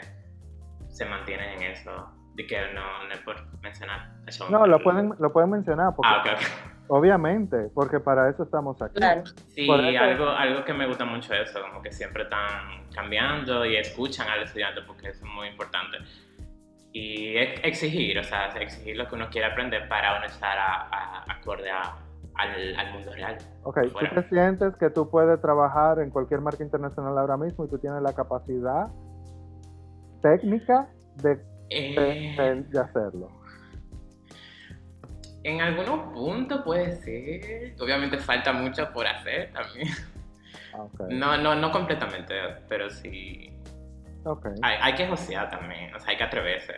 [0.94, 1.92] se mantienen en eso,
[2.36, 4.52] de que no, no es por mencionar Chabón.
[4.54, 6.36] No, lo pueden, lo pueden mencionar, porque, Ah,
[6.88, 8.96] obviamente, porque para eso estamos aquí.
[8.96, 9.24] Claro.
[9.50, 13.66] Sí, eso- algo, algo que me gusta mucho es eso, como que siempre están cambiando
[13.66, 15.98] y escuchan al estudiante porque eso es muy importante.
[16.92, 20.88] Y ex- exigir, o sea, exigir lo que uno quiere aprender para uno estar a,
[20.90, 21.96] a- acorde a-
[22.36, 23.38] al, al mundo real.
[23.64, 24.10] Ok, tú Fuera.
[24.10, 28.02] te sientes que tú puedes trabajar en cualquier marca internacional ahora mismo y tú tienes
[28.02, 28.88] la capacidad
[30.24, 31.38] técnica de,
[31.70, 33.30] Eh, de- de hacerlo.
[35.44, 39.88] en algunos puntos puede ser, obviamente falta mucho por hacer también.
[40.74, 42.34] Ah, ok, No, no, no completamente,
[42.70, 43.52] pero sí
[44.24, 44.48] ok.
[44.62, 46.74] hay, hay que josear también, o sea, hay que atreverse.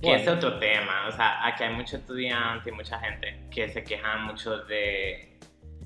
[0.00, 0.16] Que Bueno.
[0.16, 3.84] ese es otro tema, o sea, aquí hay muchos estudiantes y mucha gente que se
[3.84, 5.38] quejan mucho de,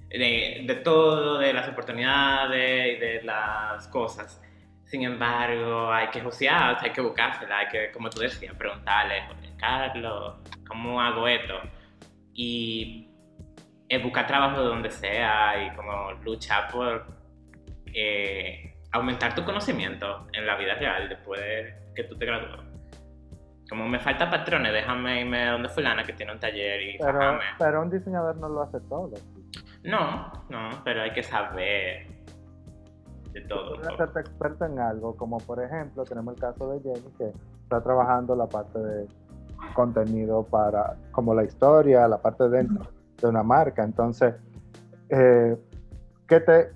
[0.08, 4.40] de, de todo, de las oportunidades y de las cosas.
[4.88, 8.55] Sin embargo, hay que josear, o sea, hay que buscársela, hay que, como tú decías,
[8.55, 11.61] preguntarle, "Oye, Carlos, ¿cómo hago esto?
[12.33, 13.11] Y
[13.90, 17.07] eh, buscar trabajo donde sea y como luchar por
[17.94, 22.61] eh, aumentar tu conocimiento en la vida real después de que tú te gradúes.
[23.68, 27.83] Como me falta patrones, déjame irme donde fulana que tiene un taller y Pero, pero
[27.83, 29.12] un diseñador no lo hace todo.
[29.83, 32.07] No, no, pero hay que saber
[33.42, 33.61] de todo.
[33.61, 34.03] un Puedes poco.
[34.03, 38.35] hacerte experto en algo, como por ejemplo, tenemos el caso de Jenny que está trabajando
[38.35, 39.07] la parte de
[39.74, 42.87] contenido para, como la historia, la parte dentro
[43.20, 43.83] de una marca.
[43.83, 44.35] Entonces,
[45.09, 45.57] eh,
[46.27, 46.70] ¿qué te,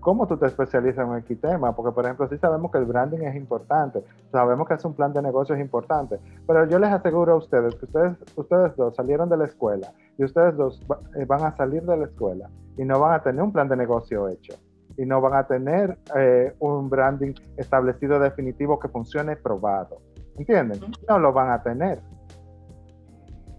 [0.00, 1.74] ¿cómo tú te especializas en X tema?
[1.74, 5.12] Porque, por ejemplo, sí sabemos que el branding es importante, sabemos que es un plan
[5.12, 9.28] de negocio es importante, pero yo les aseguro a ustedes que ustedes, ustedes dos salieron
[9.28, 10.80] de la escuela y ustedes dos
[11.16, 13.76] eh, van a salir de la escuela y no van a tener un plan de
[13.76, 14.54] negocio hecho
[15.00, 19.96] y no van a tener eh, un branding establecido definitivo que funcione probado.
[20.38, 20.78] ¿Entienden?
[21.08, 22.00] No lo van a tener.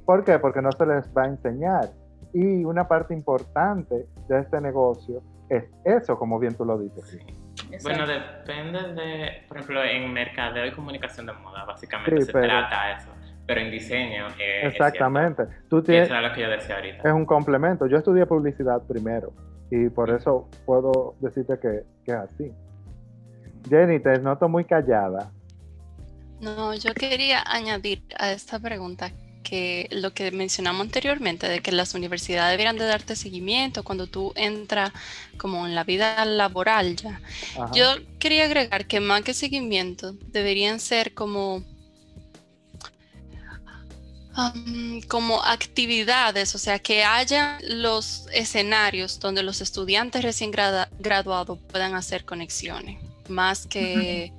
[0.06, 0.38] ¿Por qué?
[0.40, 1.90] Porque no se les va a enseñar.
[2.34, 7.06] Y una parte importante de este negocio es eso, como bien tú lo dices.
[7.10, 7.18] Sí.
[7.72, 7.84] Exacto.
[7.84, 12.46] Bueno, depende de, por ejemplo, en mercadeo y comunicación de moda, básicamente Sí, se pero-
[12.48, 13.10] trata eso.
[13.48, 15.44] Pero en diseño, eh, es Exactamente.
[15.70, 15.82] Tú cierto.
[15.82, 17.08] Y tienes, eso era lo que yo decía ahorita.
[17.10, 17.88] es un complemento.
[17.88, 19.34] Yo estudié publicidad primero
[19.72, 22.52] y por eso puedo decirte que, que es así.
[23.68, 25.32] Jenny, te noto muy callada.
[26.42, 29.12] No, yo quería añadir a esta pregunta
[29.44, 34.34] que lo que mencionamos anteriormente, de que las universidades deberían de darte seguimiento cuando tú
[34.36, 34.92] entras
[35.38, 37.22] como en la vida laboral ya.
[37.58, 37.72] Ajá.
[37.74, 37.86] Yo
[38.20, 41.64] quería agregar que más que seguimiento deberían ser como,
[44.48, 51.96] am, como actividades, o sea, que haya los escenarios donde los estudiantes recién graduados puedan
[51.96, 54.34] hacer conexiones, más que,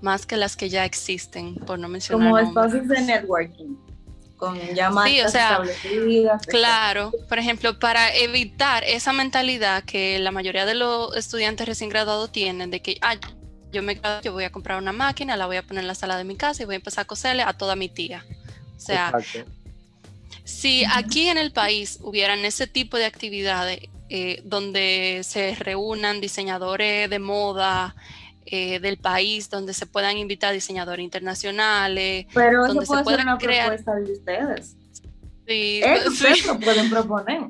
[0.00, 3.76] más que las que ya existen, por no mencionar Como espacios de networking,
[4.36, 6.46] con ya Sí, o sea, establecidas.
[6.46, 12.30] Claro, por ejemplo, para evitar esa mentalidad que la mayoría de los estudiantes recién graduados
[12.32, 13.16] tienen de que, ah,
[13.70, 15.94] yo me gradué, yo voy a comprar una máquina, la voy a poner en la
[15.94, 18.24] sala de mi casa y voy a empezar a coserle a toda mi tía.
[18.78, 19.50] O sea, Exacto.
[20.44, 27.10] si aquí en el país hubieran ese tipo de actividades eh, donde se reúnan diseñadores
[27.10, 27.94] de moda
[28.46, 33.36] eh, del país, donde se puedan invitar diseñadores internacionales, Pero eso donde se ser una
[33.36, 34.76] crear- propuesta de ustedes.
[35.46, 36.16] sí, Eso sí.
[36.16, 37.40] ustedes lo pueden proponer.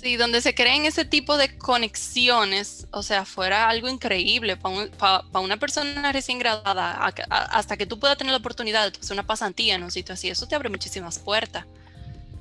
[0.00, 5.58] Sí, donde se creen ese tipo de conexiones, o sea, fuera algo increíble para una
[5.58, 9.26] persona recién graduada, a- a- hasta que tú puedas tener la oportunidad de hacer una
[9.26, 11.66] pasantía en un sitio así, eso te abre muchísimas puertas.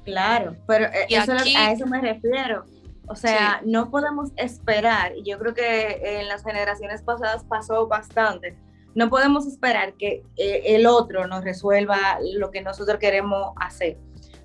[0.05, 2.66] Claro, pero eh, Y eso aquí- a eso me refiero.
[3.07, 8.55] O sea, no podemos esperar, y yo creo que en las generaciones pasadas pasó bastante,
[8.95, 13.97] no podemos esperar que eh, el otro nos resuelva lo que nosotros queremos hacer.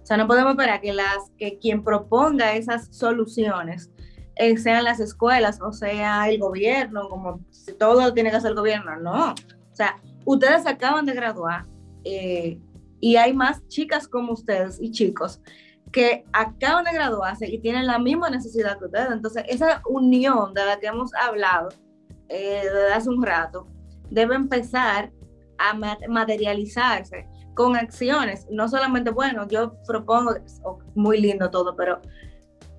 [0.05, 3.91] O sea, no podemos esperar que, las, que quien proponga esas soluciones
[4.37, 8.57] eh, sean las escuelas o sea el gobierno, como si todo tiene que hacer el
[8.57, 8.97] gobierno.
[9.01, 9.35] No, O
[9.75, 9.97] sea,
[10.27, 11.65] ustedes acaban de graduar
[12.05, 12.61] eh,
[13.01, 15.41] y hay más chicas como ustedes y chicos
[15.91, 19.11] que acaban de graduarse y tienen la misma necesidad que ustedes.
[19.11, 21.69] Entonces, esa unión de la que hemos hablado
[22.29, 23.67] eh, desde hace un rato
[24.11, 25.11] debe empezar
[25.57, 28.47] a ma- materializarse con acciones.
[28.51, 30.33] No solamente, bueno, yo propongo,
[30.65, 32.01] oh, muy lindo todo, pero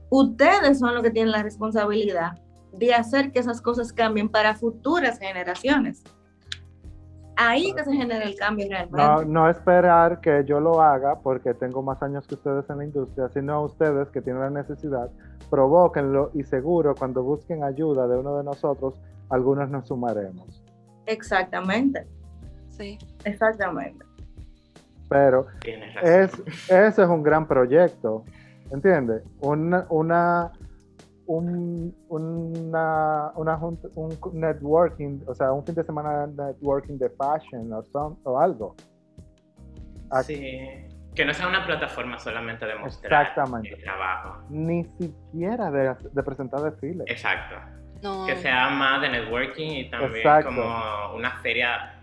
[0.10, 2.40] ustedes son los que tienen la responsabilidad
[2.74, 6.04] de hacer que esas cosas cambien para futuras generaciones.
[7.38, 9.02] Ahí que se genera el cambio realmente.
[9.02, 12.86] No, no esperar que yo lo haga porque tengo más años que ustedes en la
[12.86, 15.10] industria, sino ustedes que tienen la necesidad,
[15.50, 20.64] provóquenlo y seguro cuando busquen ayuda de uno de nosotros, algunos nos sumaremos.
[21.08, 22.08] Exactamente,
[22.70, 22.98] Sí.
[23.26, 24.05] exactamente.
[25.10, 25.48] Pero
[26.02, 26.32] es,
[26.70, 28.24] eso es un gran proyecto,
[28.72, 29.22] ¿entiendes?
[29.42, 30.52] Una, una,
[31.28, 37.72] un, una, una junta- un networking, o sea, un fin de semana networking de fashion
[37.74, 38.76] o, some- o algo.
[40.12, 40.88] Aquí- Sí.
[41.16, 43.74] Que no sea una plataforma solamente de mostrar Exactamente.
[43.74, 44.44] el trabajo.
[44.50, 47.06] Ni siquiera de, de presentar desfiles.
[47.10, 47.56] Exacto.
[48.04, 50.50] No, Que sea más de networking y también Exacto.
[50.50, 51.95] como una feria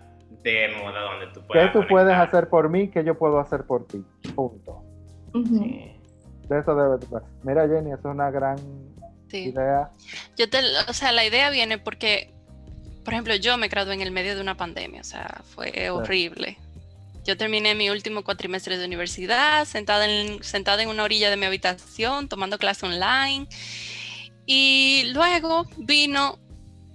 [0.42, 2.88] de moda donde tú ¿Qué tú puedes hacer por mí?
[2.88, 4.04] ¿Qué yo puedo hacer por ti?
[4.34, 4.82] Punto.
[5.32, 5.92] Sí.
[6.48, 7.22] De eso debe de ser.
[7.42, 8.58] Mira, Jenny, eso es una gran
[9.30, 9.50] sí.
[9.50, 9.90] idea.
[10.36, 12.32] Yo te, o sea, la idea viene porque,
[13.04, 16.58] por ejemplo, yo me gradué en el medio de una pandemia, o sea, fue horrible.
[17.24, 21.46] Yo terminé mi último cuatrimestre de universidad, sentada en, sentada en una orilla de mi
[21.46, 23.46] habitación, tomando clase online.
[24.44, 26.40] Y luego vino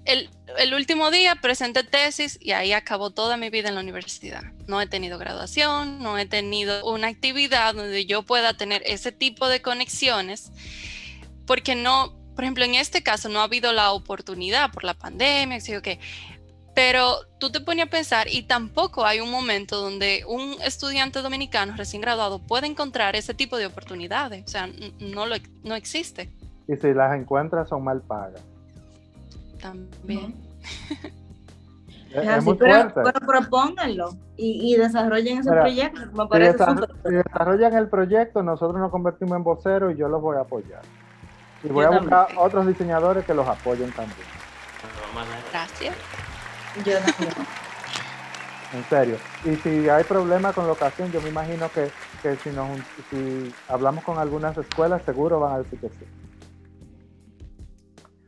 [0.07, 4.41] el, el último día, presenté tesis y ahí acabó toda mi vida en la universidad.
[4.65, 9.49] No he tenido graduación, no he tenido una actividad donde yo pueda tener ese tipo
[9.49, 10.51] de conexiones,
[11.45, 15.59] porque no, por ejemplo, en este caso no ha habido la oportunidad por la pandemia,
[15.81, 15.99] que,
[16.73, 21.75] pero tú te pones a pensar y tampoco hay un momento donde un estudiante dominicano
[21.75, 26.29] recién graduado puede encontrar ese tipo de oportunidades, o sea, no, lo, no existe
[26.67, 28.41] Y si las encuentras, son mal pagas.
[29.57, 30.35] También.
[32.09, 35.99] Es, así, pero, pero propónganlo y, y desarrollen ese Mira, proyecto.
[36.13, 36.65] Me Si, parece
[37.05, 40.81] si desarrollan el proyecto, nosotros nos convertimos en voceros y yo los voy a apoyar.
[41.63, 44.27] Y voy Yo a buscar otros diseñadores que los apoyen también.
[45.51, 45.95] Gracias.
[46.85, 47.33] Yo también.
[48.73, 49.15] En serio.
[49.45, 51.89] Y si hay problema con locación, yo me imagino que,
[52.21, 52.77] que si, nos,
[53.09, 56.05] si hablamos con algunas escuelas, seguro van a decir que sí.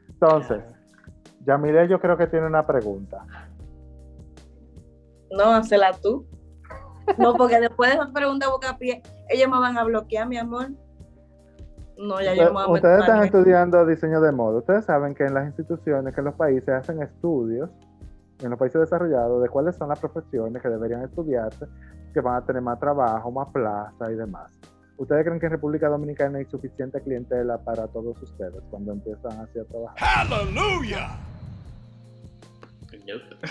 [0.07, 0.61] Entonces,
[1.45, 3.25] Yamile yo creo que tiene una pregunta.
[5.31, 6.25] No, hazla tú.
[7.17, 10.37] No, porque después de esa pregunta boca a pie, ellos me van a bloquear, mi
[10.37, 10.69] amor.
[11.97, 14.59] No, ya yo me voy a Ustedes están estudiando diseño de moda.
[14.59, 17.69] Ustedes saben que en las instituciones, que en los países hacen estudios,
[18.41, 21.65] en los países desarrollados, de cuáles son las profesiones que deberían estudiarse,
[22.13, 24.57] que van a tener más trabajo, más plaza y demás.
[24.99, 29.57] ¿Ustedes creen que en República Dominicana hay suficiente clientela para todos ustedes cuando empiezan así
[29.57, 30.27] a trabajar?
[30.27, 31.17] Hallelujah.
[33.07, 33.47] Nope.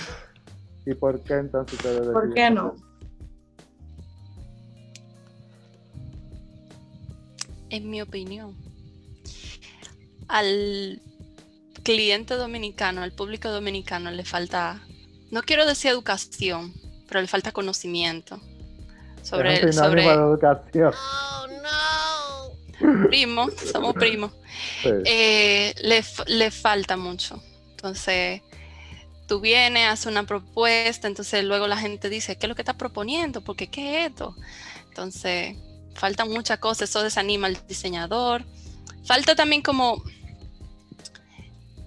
[0.84, 2.74] ¿Y por qué entonces ustedes ¿Por qué no?
[2.74, 2.84] eso?
[7.70, 8.54] En mi opinión,
[10.28, 11.00] al
[11.82, 14.82] cliente dominicano, al público dominicano le falta,
[15.30, 16.74] no quiero decir educación,
[17.08, 18.38] pero le falta conocimiento
[19.28, 20.92] sobre, sinónimo sobre educación.
[23.08, 24.32] primos, somos primos.
[24.82, 24.90] Sí.
[25.04, 27.42] eh, le, le falta mucho.
[27.70, 28.42] Entonces,
[29.28, 32.76] tú vienes, haces una propuesta, entonces luego la gente dice, ¿qué es lo que estás
[32.76, 33.42] proponiendo?
[33.42, 34.34] Porque qué es esto?
[34.88, 35.56] Entonces,
[35.94, 38.44] faltan muchas cosas, eso desanima al diseñador.
[39.04, 40.02] Falta también como,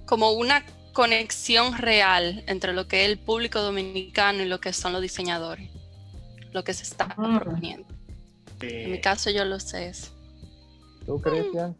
[0.05, 0.63] como una
[0.93, 5.69] conexión real entre lo que es el público dominicano y lo que son los diseñadores,
[6.53, 7.39] lo que se está Mm.
[7.39, 7.87] proponiendo.
[8.61, 9.01] En mi Sí.
[9.01, 9.87] caso yo lo sé.
[9.89, 10.11] eso.
[11.05, 11.75] ¿Tú, Cristian?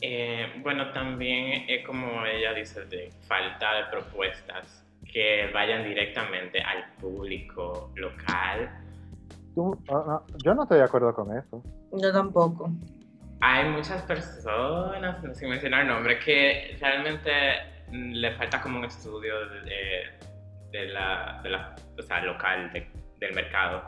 [0.00, 6.92] Eh, bueno, también es como ella dice, de falta de propuestas que vayan directamente al
[7.00, 8.70] público local.
[9.54, 11.62] Tú- ah, no, yo no estoy de acuerdo con eso.
[11.92, 12.70] Yo tampoco.
[13.40, 17.30] Hay muchas personas, no sin mencionar nombres, que realmente
[17.92, 20.10] le falta como un estudio de,
[20.72, 23.82] de la, de la- o sea, local de- del mercado,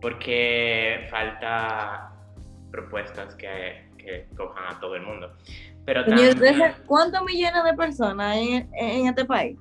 [0.00, 2.12] porque falta
[2.70, 5.36] propuestas que, que cojan a todo el mundo.
[5.84, 6.38] Pero también,
[6.86, 9.58] ¿Cuántos millones de personas hay en, en este país?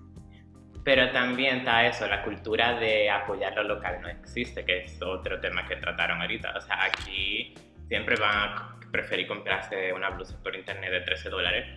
[0.90, 5.40] pero también está eso, la cultura de apoyar lo local no existe, que es otro
[5.40, 6.52] tema que trataron ahorita.
[6.58, 7.54] O sea, aquí
[7.88, 11.68] siempre van a preferir comprarse una blusa por internet de 13 dólares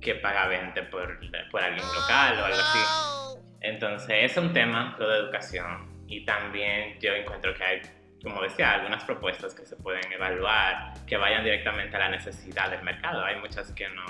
[0.00, 1.18] que paga 20 por,
[1.50, 3.38] por alguien local o algo así.
[3.60, 7.80] Entonces, es un tema, lo de educación, y también yo encuentro que hay,
[8.22, 12.82] como decía, algunas propuestas que se pueden evaluar que vayan directamente a la necesidad del
[12.82, 13.24] mercado.
[13.24, 14.02] Hay muchas que no,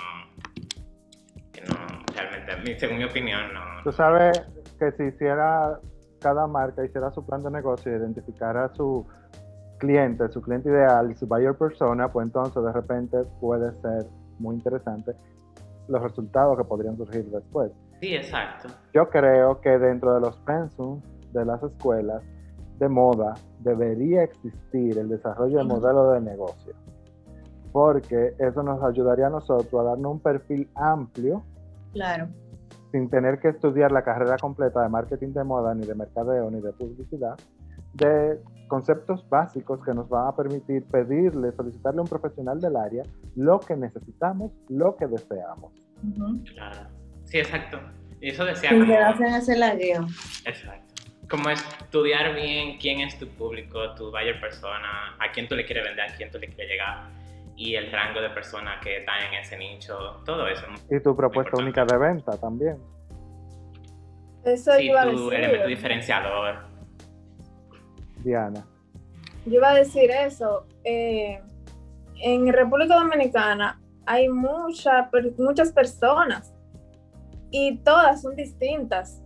[1.53, 3.61] que no realmente, según mi opinión, no.
[3.83, 4.41] Tú sabes
[4.79, 5.77] que si hiciera
[6.19, 9.07] cada marca, hiciera su plan de negocio, identificara su
[9.77, 14.07] cliente, su cliente ideal, su buyer persona, pues entonces de repente puede ser
[14.39, 15.11] muy interesante
[15.87, 17.71] los resultados que podrían surgir después.
[17.99, 18.69] Sí, exacto.
[18.91, 21.03] Yo creo que dentro de los pensums
[21.33, 22.21] de las escuelas
[22.79, 26.73] de moda debería existir el desarrollo de modelo de negocio,
[27.71, 31.43] porque eso nos ayudaría a nosotros a darnos un perfil amplio
[31.93, 32.27] Claro.
[32.91, 36.59] sin tener que estudiar la carrera completa de marketing de moda, ni de mercadeo, ni
[36.61, 37.37] de publicidad,
[37.93, 43.03] de conceptos básicos que nos van a permitir pedirle, solicitarle a un profesional del área
[43.35, 45.73] lo que necesitamos, lo que deseamos.
[46.55, 46.87] Claro.
[47.25, 47.77] Sí, exacto.
[48.21, 50.03] Y eso decía Sin quedarse en ese lagueo.
[50.45, 50.90] Exacto.
[51.31, 55.85] Como estudiar bien quién es tu público, tu buyer persona, a quién tú le quieres
[55.85, 57.09] vender, a quién tú le quieres llegar,
[57.55, 60.65] y el rango de personas que están en ese nicho, todo eso.
[60.89, 62.77] Y tu propuesta única de venta también.
[64.43, 65.67] Eso Sí, yo iba a tu elemento decir.
[65.77, 66.55] diferenciador.
[68.23, 68.65] Diana.
[69.45, 70.65] Yo iba a decir eso.
[70.83, 71.39] eh,
[72.23, 76.53] en República Dominicana hay mucha, per- muchas personas
[77.51, 79.20] y todas son distintas.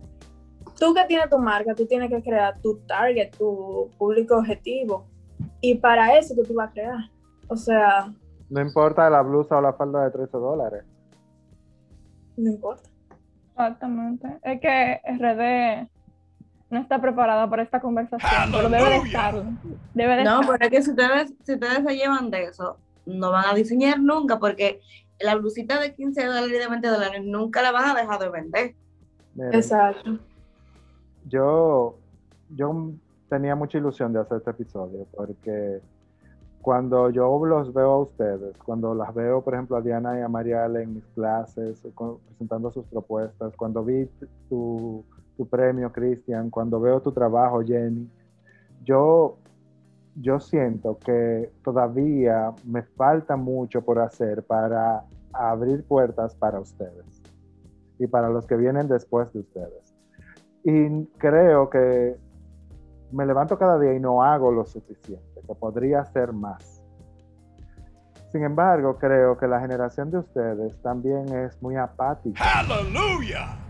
[0.78, 5.06] Tú que tienes tu marca, tú tienes que crear tu target, tu público objetivo.
[5.60, 7.10] Y para eso que tú vas a crear.
[7.48, 8.12] O sea,
[8.50, 10.84] No importa la blusa o la falda de 13 dólares.
[12.36, 12.88] no importa.
[13.50, 14.28] Exactamente.
[14.42, 15.88] Es que RD
[16.68, 19.44] no está preparada para esta conversación, pero debe de estarlo.
[19.94, 20.52] Debe de No, estarlo.
[20.52, 23.98] pero es que si ustedes, si ustedes se llevan de eso, no van a diseñar
[24.00, 24.80] nunca, porque
[25.20, 28.28] la blusita de 15 dólares y de 20 dólares nunca la van a dejar de
[28.28, 28.74] vender.
[29.34, 30.18] Miren, Exacto.
[31.28, 31.96] Yo,
[32.50, 32.92] yo
[33.28, 35.80] tenía mucha ilusión de hacer este episodio porque
[36.66, 40.28] cuando yo los veo a ustedes, cuando las veo, por ejemplo, a Diana y a
[40.28, 41.80] Marial en mis clases,
[42.26, 44.10] presentando sus propuestas, cuando vi
[44.48, 45.04] tu,
[45.36, 48.10] tu premio, Cristian, cuando veo tu trabajo, Jenny,
[48.82, 49.36] yo,
[50.16, 57.22] yo siento que todavía me falta mucho por hacer para abrir puertas para ustedes
[57.98, 59.85] y para los que vienen después de ustedes.
[60.68, 62.16] Y creo que
[63.12, 66.82] me levanto cada día y no hago lo suficiente, que podría hacer más.
[68.32, 72.44] Sin embargo, creo que la generación de ustedes también es muy apática.
[72.44, 73.60] Hallelujah.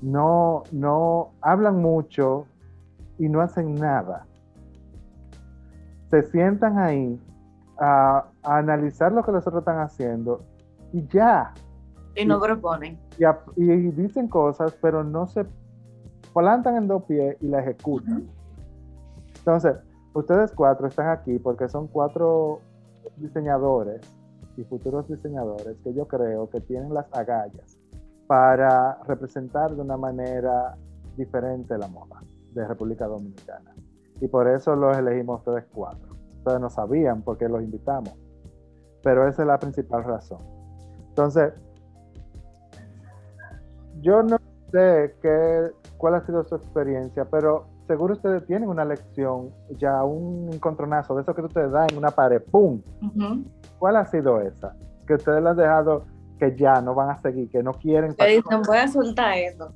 [0.00, 2.46] No, no hablan mucho
[3.18, 4.26] y no hacen nada.
[6.08, 7.20] Se sientan ahí
[7.78, 10.40] a, a analizar lo que los otros están haciendo
[10.94, 11.52] y ya.
[12.16, 12.98] Y no proponen.
[13.56, 15.46] y, dicen cosas, pero no se
[16.32, 18.26] plantan en dos pies y la ejecutan.
[19.38, 19.76] Entonces,
[20.14, 22.60] ustedes cuatro están aquí porque son cuatro
[23.16, 24.00] diseñadores
[24.56, 27.78] y futuros diseñadores que yo creo que tienen las agallas
[28.26, 30.76] para representar de una manera
[31.16, 32.20] diferente la moda
[32.52, 33.74] de República Dominicana.
[34.20, 36.16] Y por eso los elegimos ustedes cuatro.
[36.38, 38.14] Ustedes no sabían por qué los invitamos,
[39.02, 40.40] pero esa es la principal razón.
[41.08, 41.52] Entonces,
[44.00, 44.38] yo no
[44.70, 50.50] sé qué, cuál ha sido su experiencia, pero seguro ustedes tienen una lección, ya un
[50.52, 52.82] encontronazo de eso que tú te das en una pared, ¡pum!
[53.78, 54.74] ¿Cuál ha sido esa?
[55.06, 56.04] Que ustedes la han dejado
[56.38, 58.14] que ya no van a seguir, que no quieren.
[58.14, 59.72] Te dicen, voy a soltar esto.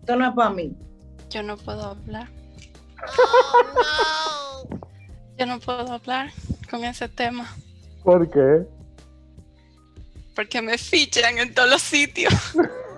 [0.00, 0.76] Esto no es para mí.
[1.30, 2.28] Yo no puedo hablar.
[5.38, 6.28] Yo no puedo hablar
[6.70, 7.48] con ese tema
[8.04, 8.64] ¿Por qué?
[10.34, 12.32] porque me fichan en todos los sitios.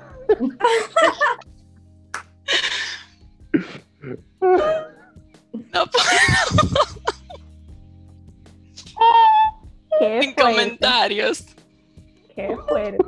[4.41, 6.05] No puedo
[9.99, 10.43] Qué en fuerte.
[10.43, 11.47] comentarios.
[12.35, 12.99] Qué fuerte.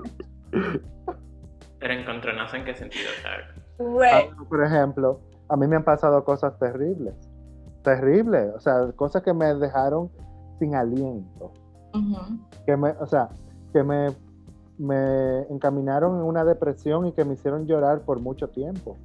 [1.81, 3.11] Pero encontronazo en qué sentido.
[3.79, 7.15] Güey, Ah, Por ejemplo, a mí me han pasado cosas terribles.
[7.83, 8.53] Terribles.
[8.55, 10.11] O sea, cosas que me dejaron
[10.59, 11.53] sin aliento.
[12.67, 13.29] Que me, o sea,
[13.73, 14.09] que me,
[14.79, 18.97] me encaminaron en una depresión y que me hicieron llorar por mucho tiempo.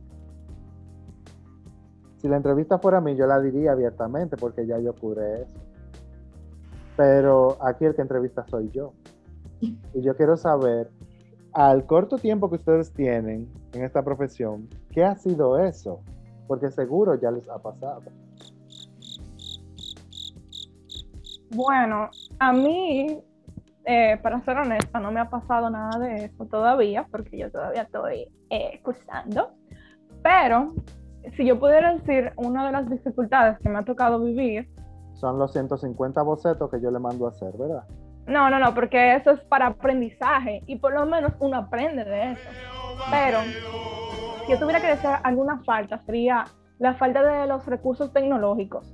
[2.17, 5.59] Si la entrevista fuera a mí, yo la diría abiertamente porque ya yo curé eso.
[6.95, 8.93] Pero aquí el que entrevista soy yo.
[9.59, 10.91] Y yo quiero saber,
[11.53, 16.01] al corto tiempo que ustedes tienen en esta profesión, ¿qué ha sido eso?
[16.47, 18.01] Porque seguro ya les ha pasado.
[21.53, 22.09] Bueno,
[22.39, 23.21] a mí
[23.85, 27.83] eh, para ser honesta, no me ha pasado nada de eso todavía, porque yo todavía
[27.83, 29.51] estoy eh, cursando.
[30.23, 30.73] Pero
[31.35, 34.69] si yo pudiera decir una de las dificultades que me ha tocado vivir,
[35.13, 37.85] Son los 150 bocetos que yo le mando a hacer, ¿verdad?
[38.27, 42.31] no, no, no, porque eso es para aprendizaje y por lo menos uno aprende de
[42.31, 42.49] eso.
[43.09, 43.39] Pero
[44.45, 46.45] si yo tuviera que decir alguna falta, sería
[46.79, 48.93] la falta de los recursos tecnológicos.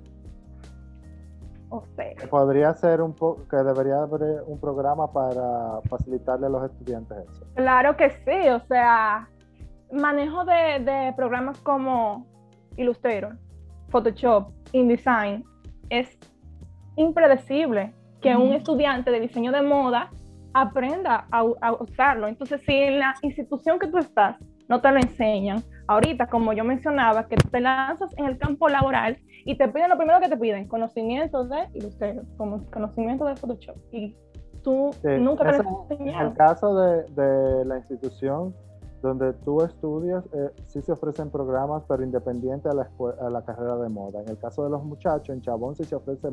[1.70, 6.50] O sea, Que Podría ser un po que debería haber un programa para facilitarle a
[6.50, 7.46] los estudiantes eso.
[7.56, 9.28] Claro que sí, o sea,
[9.92, 12.26] manejo de, de programas como
[12.78, 13.38] Illustrator,
[13.90, 15.44] Photoshop, InDesign,
[15.90, 16.18] es
[16.96, 20.10] impredecible que un estudiante de diseño de moda
[20.54, 22.28] aprenda a, a usarlo.
[22.28, 24.38] Entonces, si en la institución que tú estás
[24.68, 29.18] no te lo enseñan, ahorita, como yo mencionaba, que te lanzas en el campo laboral
[29.46, 33.78] y te piden lo primero que te piden, conocimiento de Illustrator, como conocimiento de Photoshop,
[33.92, 34.16] y
[34.62, 38.54] tú Sí, nunca te lo En el caso de, de la institución
[39.02, 42.90] donde tú estudias, eh, sí se ofrecen programas, pero independiente a la,
[43.22, 44.22] a la carrera de moda.
[44.22, 46.30] En el caso de los muchachos, en Chabón sí se ofrece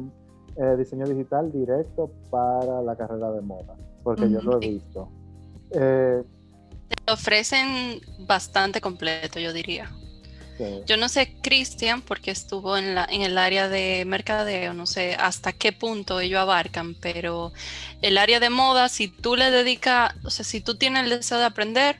[0.57, 5.09] eh, diseño digital directo para la carrera de moda, porque yo lo he visto.
[5.72, 6.22] Eh,
[7.05, 9.90] Te ofrecen bastante completo, yo diría.
[10.59, 10.82] sí.
[10.86, 15.14] Yo no sé, Cristian, porque estuvo en, la, en el área de mercadeo, no sé
[15.14, 17.53] hasta qué punto ellos abarcan, pero
[18.03, 21.38] el área de moda, si tú le dedicas, o sea, si tú tienes el deseo
[21.38, 21.97] de aprender,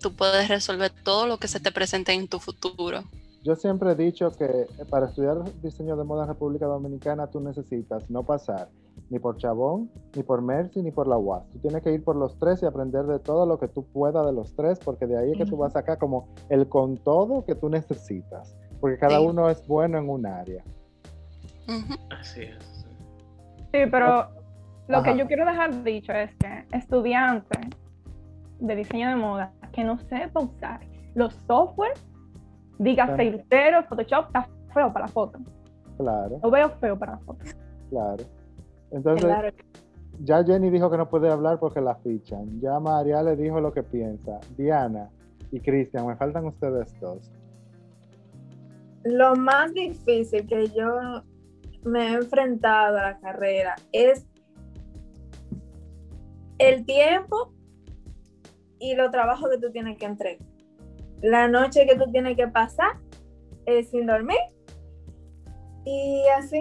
[0.00, 3.04] tú puedes resolver todo lo que se te presente en tu futuro.
[3.42, 8.10] Yo siempre he dicho que para estudiar diseño de moda en República Dominicana tú necesitas
[8.10, 8.68] no pasar
[9.08, 11.48] ni por Chabón, ni por Mercy, ni por la UAS.
[11.50, 14.24] Tú tienes que ir por los tres y aprender de todo lo que tú puedas
[14.26, 16.96] de los tres, porque de ahí es que tú vas a sacar como el con
[16.98, 19.26] todo que tú necesitas, porque cada Sí.
[19.26, 20.62] uno es bueno en un área.
[22.20, 22.64] Así es.
[22.64, 22.86] sí.
[23.72, 24.28] Sí, pero
[24.88, 25.04] lo Ajá.
[25.12, 27.58] que yo quiero dejar dicho es que estudiante
[28.58, 30.80] de diseño de moda que no sepa usar
[31.14, 31.92] los software,
[32.78, 33.22] diga Claro.
[33.22, 35.38] Illustrator, Photoshop, está feo para la foto.
[35.96, 37.44] Claro, Lo veo feo para la foto.
[37.90, 38.24] claro.
[38.90, 39.50] Entonces, Claro.
[40.20, 42.60] ya Jenny dijo que no puede hablar porque la fichan.
[42.60, 44.40] Ya María le dijo lo que piensa.
[44.56, 45.10] Diana
[45.50, 47.30] y Cristian, me faltan ustedes dos.
[49.04, 51.22] Lo más difícil que yo
[51.84, 54.26] me he enfrentado a la carrera es
[56.58, 57.52] el tiempo
[58.78, 60.46] y los trabajos que tú tienes que entregar.
[61.22, 62.98] La noche que tú tienes que pasar
[63.66, 64.38] eh, sin dormir.
[65.84, 66.60] Y así.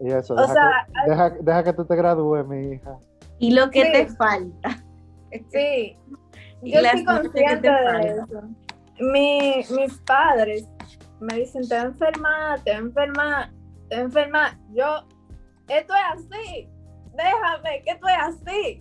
[0.00, 2.96] Y eso, O deja, sea, que, deja, deja que tú te gradúes, mi hija.
[3.38, 3.92] Y lo que Sí.
[3.92, 4.70] te falta.
[5.50, 5.96] Sí,
[6.62, 8.42] Y yo estoy consciente de eso.
[9.00, 10.68] Mi- mis padres
[11.20, 13.50] me dicen, te enferma, te enferma,
[13.88, 14.58] te enferma.
[14.74, 15.06] Yo,
[15.68, 16.68] esto es así,
[17.16, 18.78] déjame, que esto es así.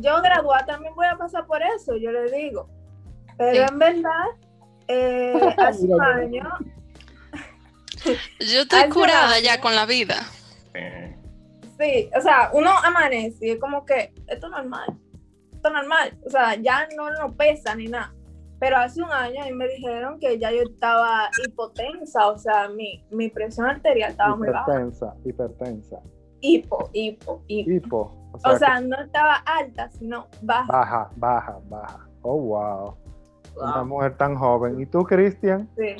[0.00, 2.68] Yo graduar también voy a pasar por eso, yo le digo.
[3.36, 3.72] Pero Sí.
[3.72, 4.26] en verdad,
[4.88, 6.48] eh, hace un año,
[8.40, 10.16] Yo estoy curada ya con la vida.
[11.78, 12.10] Sí.
[12.16, 14.96] o sea, uno amanece y es como que esto es normal,
[15.52, 18.12] esto es normal, o sea, ya no no pesa ni nada.
[18.58, 22.68] Pero hace un año a mí me dijeron que ya yo estaba hipotensa, o sea,
[22.68, 24.62] mi, mi presión arterial estaba muy baja.
[24.72, 25.96] Hipertensa, hipertensa.
[26.40, 27.70] Hipo, hipo, hipo.
[27.70, 28.30] Hipo.
[28.32, 30.72] O sea, O sea, no estaba alta, sino baja.
[30.72, 32.06] baja, baja, baja.
[32.22, 32.96] Oh, wow.
[33.56, 33.84] Una Wow.
[33.86, 34.80] mujer tan joven.
[34.80, 35.68] ¿Y tú, Cristian?
[35.76, 35.96] Sí.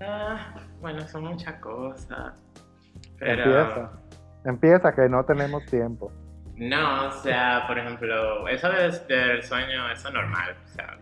[0.00, 0.54] Ah,
[0.84, 2.34] bueno, son muchas cosas.
[3.18, 3.42] Pero.
[3.42, 3.92] Empieza.
[4.44, 6.12] Empieza, que no tenemos tiempo.
[6.56, 10.54] No, o sea, por ejemplo, eso de- del sueño, eso es normal.
[10.62, 10.98] O sea,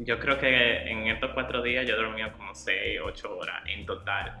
[0.00, 3.86] yo creo que en estos cuatro días yo he dormido como seis, ocho horas en
[3.86, 4.38] total.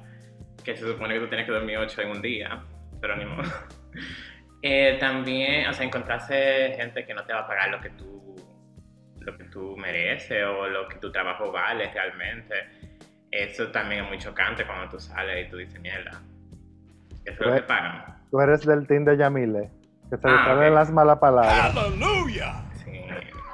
[0.62, 2.62] Que se supone que tú tienes que dormir ocho en un día,
[3.00, 3.42] pero ni modo.
[4.66, 8.34] Eh, también, o sea, encontrarse gente que no te va a pagar lo que tú,
[9.20, 12.54] lo que tú mereces o lo que tu trabajo vale realmente.
[13.36, 16.22] Eso también es muy chocante cuando tú sales y tú dices, mierda,
[17.24, 18.04] eso es lo que pagan.
[18.30, 19.70] Tú eres del team de Yamile,
[20.08, 20.74] que se le Ah, salen ok.
[20.74, 21.74] las malas palabras.
[21.74, 22.62] Hallelujah.
[22.84, 22.92] Sí.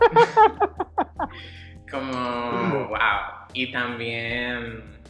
[1.90, 2.98] Como, wow.
[3.54, 5.00] Y también,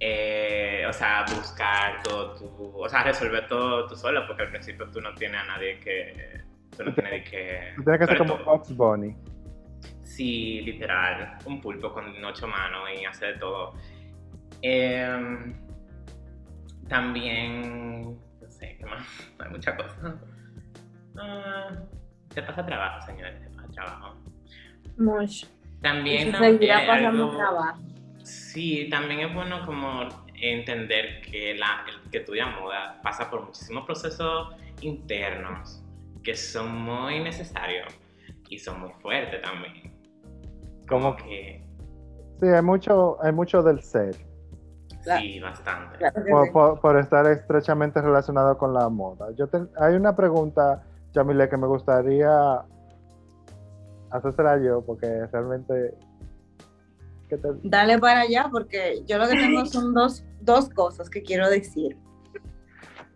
[0.00, 4.88] eh, o sea, buscar todo tu, o sea, resolver todo tú solo, porque al principio
[4.90, 6.40] tú no tienes a nadie que,
[6.76, 7.72] tú no tienes que...
[7.76, 8.38] Tú tienes que ser como.
[8.38, 9.14] Fox Bunny.
[10.18, 13.74] Sí, literal, un pulpo con ocho manos y hacer de todo.
[14.62, 15.54] Em,
[16.88, 19.06] también, no sé, ¿qué más?
[19.38, 20.14] Hay muchas cosas.
[21.16, 21.68] Ah,
[22.30, 24.16] se pasa trabajo, señores, se pasa trabajo.
[24.96, 25.46] Mucho.
[25.82, 27.78] También, también algo- trabajo.
[28.24, 30.02] Sí, también es bueno como
[30.34, 35.80] entender que la el que estudia moda pasa por muchísimos procesos internos
[36.24, 37.86] que son muy necesarios
[38.48, 39.96] y son muy fuertes también.
[40.88, 41.64] Como que,
[42.40, 44.14] Sí, hay mucho, hay mucho del ser,
[45.02, 45.98] sí, bastante.
[46.30, 46.52] Por, sí.
[46.52, 49.32] por- por estar estrechamente relacionado con la moda.
[49.36, 50.82] Yo te- hay una pregunta,
[51.12, 52.30] Yamile, que me gustaría
[54.10, 55.94] hacérsela yo, porque realmente...
[57.28, 61.22] ¿qué te- Dale para allá porque yo lo que tengo son dos, dos cosas que
[61.22, 61.98] quiero decir.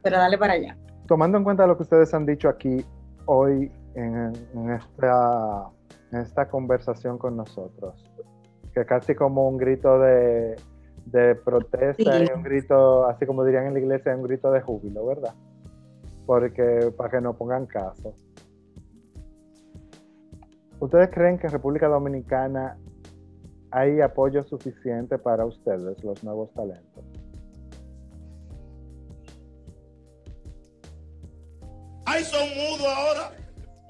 [0.02, 0.76] Pero dale para allá.
[1.06, 2.84] tomando en cuenta lo que ustedes han dicho aquí
[3.26, 5.68] hoy en, en esta,
[6.12, 8.04] esta conversación con nosotros,
[8.74, 10.56] que casi como un grito de,
[11.06, 12.24] de protesta Sí.
[12.28, 15.34] y un grito, así como dirían en la iglesia, un grito de júbilo, ¿verdad?
[16.26, 18.14] Porque para que no pongan caso.
[20.80, 22.76] ¿Ustedes creen que en República Dominicana
[23.70, 27.04] hay apoyo suficiente para ustedes, los nuevos talentos?
[32.04, 33.41] ¡Ay, son mudos ahora!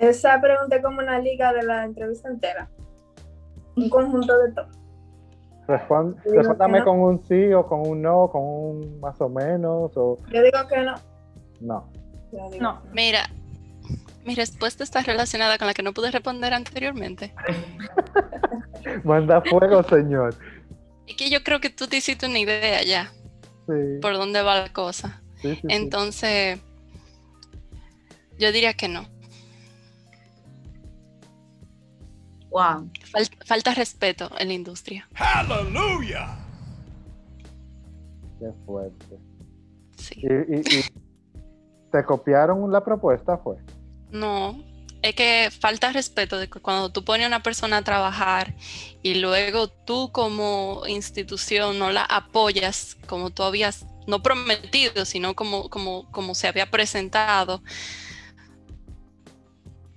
[0.02, 2.68] Esa pregunta es como una liga de la entrevista entera.
[3.76, 4.66] Un conjunto de todo.
[5.68, 6.84] Respon- Yo digo respóndame no.
[6.84, 10.58] con un sí o con un no, con un más o menos o Yo digo
[10.68, 10.94] que no.
[11.60, 11.88] no.
[12.60, 12.82] No.
[12.92, 13.30] Mira,
[14.24, 17.32] mi respuesta está relacionada con la que no pude responder anteriormente.
[19.04, 20.34] Manda fuego, señor.
[21.06, 23.12] Y que yo creo que tú te hiciste una idea ya
[23.68, 25.22] Sí, por dónde va la cosa.
[25.36, 25.66] sí, sí, sí.
[25.70, 26.58] Entonces,
[28.38, 29.06] yo diría que no.
[32.52, 32.90] Wow.
[33.12, 35.08] Fal- falta respeto en la industria.
[35.14, 36.28] ¡Aleluya!
[38.38, 39.18] Qué fuerte.
[39.96, 40.20] Sí.
[40.22, 40.84] Y, y- y
[41.90, 43.56] te copiaron la propuesta, fue.
[44.10, 44.62] No,
[45.00, 48.54] es que falta respeto de que cuando tú pones a una persona a trabajar
[49.02, 55.70] y luego tú como institución no la apoyas como tú habías no prometido, sino como,
[55.70, 57.62] como, como se había presentado.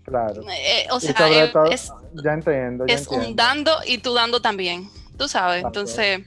[0.06, 0.41] Claro.
[0.43, 1.93] Eh, o y sea, sobre es, todo, es-
[2.24, 3.28] ya entiendo, ya es entiendo.
[3.30, 4.88] un dando y tú dando también,
[5.18, 5.64] tú sabes.
[5.66, 6.22] Entonces,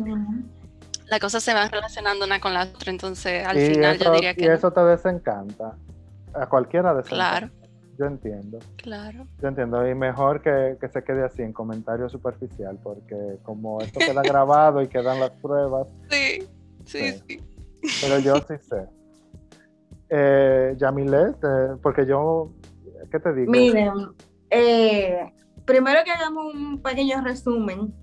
[1.07, 2.91] las cosas se van relacionando una con la otra.
[2.91, 4.55] Entonces, al y final eso, yo diría y que no.
[4.55, 5.77] eso te desencanta.
[6.35, 7.39] A cualquiera desencanta.
[7.41, 7.51] Claro,
[7.99, 8.59] Yo entiendo.
[8.77, 9.27] claro.
[9.41, 9.89] Yo entiendo.
[9.89, 14.83] Y mejor que, que se quede así en comentario superficial, porque como esto queda grabado
[14.83, 16.47] y quedan las pruebas, Sí,
[16.85, 17.23] sí, Sí.
[17.29, 17.41] sí.
[18.03, 18.87] pero yo sí sé.
[20.11, 22.51] Eh, Yamilet, eh, porque yo,
[23.11, 23.51] ¿qué te digo?
[23.51, 23.93] Miren,
[24.51, 25.33] eh,
[25.65, 27.95] primero que hagamos un pequeño resumen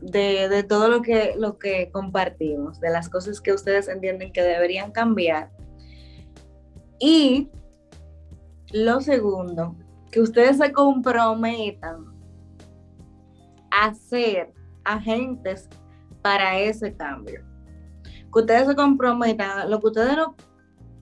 [0.00, 4.42] de, de todo lo que, lo que compartimos, de las cosas que ustedes entienden que
[4.42, 5.50] deberían cambiar.
[7.00, 7.50] Y
[8.72, 9.76] lo segundo,
[10.10, 12.14] que ustedes se comprometan
[13.70, 14.52] a ser
[14.84, 15.68] agentes
[16.22, 17.44] para ese cambio.
[18.32, 20.34] Que ustedes se comprometan, lo que ustedes nos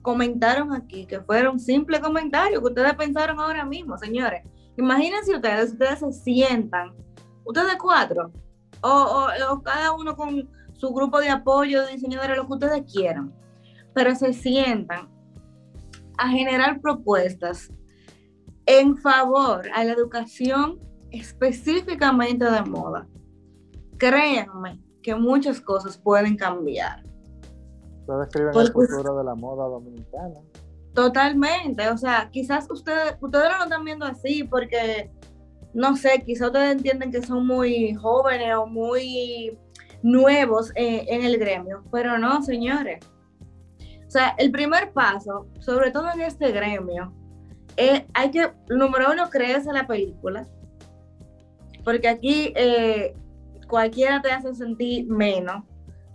[0.03, 4.43] comentaron aquí, que fueron simples comentarios que ustedes pensaron ahora mismo, señores.
[4.77, 6.93] Imagínense ustedes, ustedes se sientan,
[7.45, 8.31] ustedes cuatro,
[8.81, 12.93] o, o- o cada uno con su grupo de apoyo, de diseñadores, lo que ustedes
[12.93, 13.33] quieran,
[13.95, 15.09] pero se sientan
[16.17, 17.71] a generar propuestas
[18.65, 20.79] en favor a la educación
[21.11, 23.07] específicamente de moda.
[23.97, 27.03] Créanme que muchas cosas pueden cambiar.
[28.05, 30.39] Ustedes escriben el Porque- futuro de la moda dominicana.
[30.93, 35.09] Totalmente, o sea, quizás ustedes, ustedes no lo están viendo así porque,
[35.73, 39.57] no sé, quizás ustedes entienden que son muy jóvenes o muy
[40.03, 42.99] nuevos eh, en el gremio, pero no, señores.
[44.05, 47.11] O sea, el primer paso, sobre todo en este gremio,
[47.75, 50.45] es, hay que, número uno, creerse la película,
[51.83, 53.15] porque aquí eh,
[53.67, 55.63] cualquiera te hace sentir menos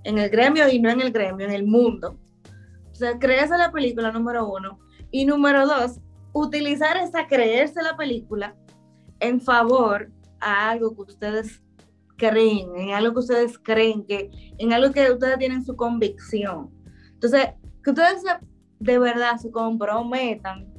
[0.08, 2.18] en el gremio y no en el gremio, en el mundo.
[2.90, 4.78] O sea, creerse la película, número uno.
[5.10, 6.00] Y número dos,
[6.32, 8.56] utilizar esa creerse la película
[9.20, 11.62] en favor a algo que ustedes
[12.16, 16.70] creen, en algo que ustedes creen, que en algo que ustedes tienen su convicción.
[17.12, 17.50] Entonces,
[17.84, 18.22] que ustedes
[18.80, 20.72] de verdad se comprometan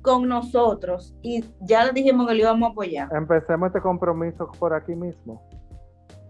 [0.00, 3.08] con nosotros y ya les dijimos que lo íbamos a apoyar.
[3.14, 5.46] Empecemos este compromiso por aquí mismo.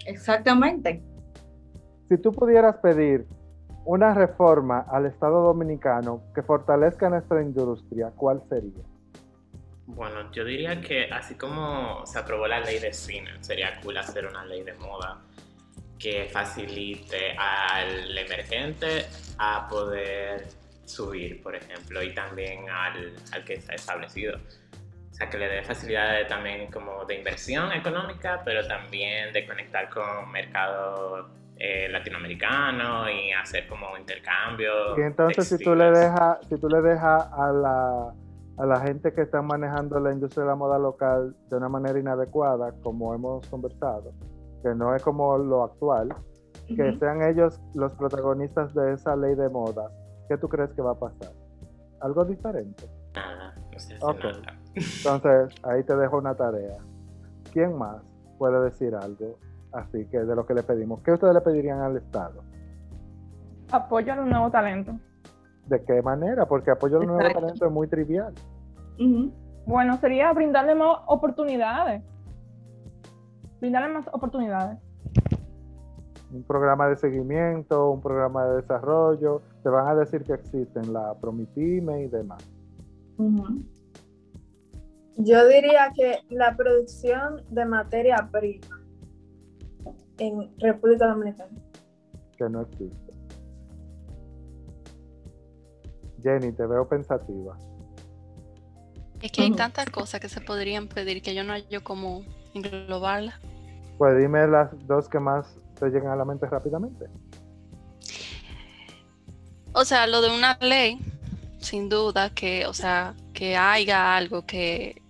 [0.07, 1.05] Exactamente.
[2.11, 3.25] Si tú pudieras pedir
[3.85, 8.83] una reforma al Estado Dominicano que fortalezca nuestra industria, ¿cuál sería?
[9.87, 14.27] Bueno, yo diría que así como se aprobó la ley de cine, sería cool hacer
[14.27, 15.21] una ley de moda
[16.01, 19.07] que facilite al emergente
[19.39, 20.49] a poder
[20.87, 24.37] subir, por ejemplo, y también al, al que está establecido.
[25.13, 29.89] O sea, que le dé facilidades también como de inversión económica, pero también de conectar
[29.91, 34.99] con mercados eh, latinoamericano y hacer como intercambio.
[34.99, 38.15] Y entonces si tú le dejas, si tú le dejas a la,
[38.57, 41.99] a la gente que está manejando la industria de la moda local de una manera
[41.99, 44.15] inadecuada, como hemos conversado,
[44.63, 46.15] que no es como lo actual,
[46.67, 49.91] que sean ellos los protagonistas de esa ley de moda,
[50.31, 51.33] ¿qué tú crees que va a pasar?
[52.01, 52.85] Algo diferente.
[53.15, 54.59] Nada, no sé nada.
[54.75, 56.79] Entonces, ahí te dejo una tarea.
[57.53, 58.03] ¿Quién más
[58.39, 59.37] puede decir algo
[59.73, 61.01] así que de lo que le pedimos?
[61.03, 62.43] ¿Qué ustedes le pedirían al Estado?
[63.73, 64.97] Apoyo a los nuevos talentos.
[65.67, 66.47] ¿De qué manera?
[66.47, 68.35] Porque apoyo a los nuevos talentos es muy trivial.
[69.67, 72.03] Bueno, sería brindarle más oportunidades.
[73.61, 74.79] Brindarle más oportunidades.
[76.33, 79.43] Un programa de seguimiento, un programa de desarrollo.
[79.63, 82.45] Te van a decir que existen la Promitime y demás.
[85.17, 88.80] Yo diría que la producción de materia prima
[90.21, 91.51] en República Dominicana.
[92.37, 93.13] que no existe.
[96.23, 97.57] Jenny, te veo pensativa.
[99.21, 102.23] Es que hay tantas cosas que se podrían pedir que yo no hallo cómo
[102.55, 103.35] englobarlas.
[103.99, 107.07] Pues dime las dos que más te llegan a la mente rápidamente.
[109.73, 110.99] O sea, lo de una ley,
[111.59, 115.03] sin duda, que, o sea, que haya algo que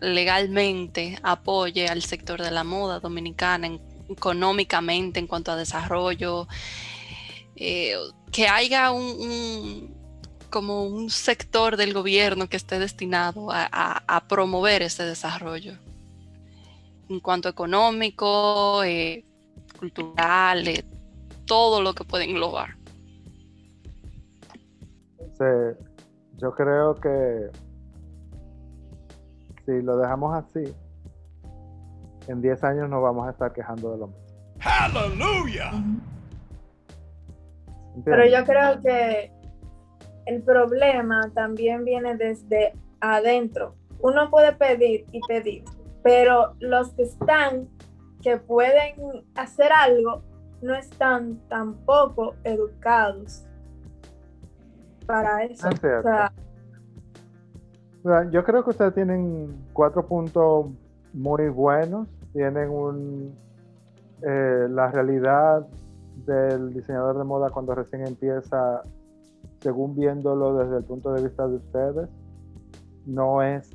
[0.00, 6.46] legalmente apoye al sector de la moda dominicana en- económicamente en cuanto a desarrollo,
[7.56, 7.94] eh,
[8.32, 9.94] que haya un,
[10.50, 15.74] como un sector del gobierno que esté destinado a, promover ese desarrollo
[17.08, 19.24] en cuanto económico, eh,
[19.78, 20.84] cultural, eh,
[21.46, 22.76] todo lo que puede englobar.
[25.38, 25.76] Se-
[26.36, 27.50] yo creo que
[29.64, 30.72] si lo dejamos así,
[32.28, 34.22] en 10 años nos vamos a estar quejando de lo mismo.
[34.60, 35.70] Hallelujah.
[35.72, 36.18] Ujú.
[38.04, 39.32] Pero yo creo que
[40.26, 43.74] el problema también viene desde adentro.
[44.00, 45.64] Uno puede pedir y pedir,
[46.02, 47.68] pero los que están,
[48.22, 50.22] que pueden hacer algo,
[50.62, 53.44] no están tampoco educados
[55.06, 55.68] para eso.
[55.68, 56.08] Es cierto.
[56.08, 56.32] O sea,
[58.04, 60.66] Mira, Yo creo que ustedes tienen cuatro puntos
[61.12, 62.06] muy buenos.
[62.38, 63.34] Tienen un,
[64.22, 65.66] eh, la realidad
[66.24, 68.84] del diseñador de moda cuando recién empieza,
[69.58, 72.08] según viéndolo desde el punto de vista de ustedes,
[73.06, 73.68] no es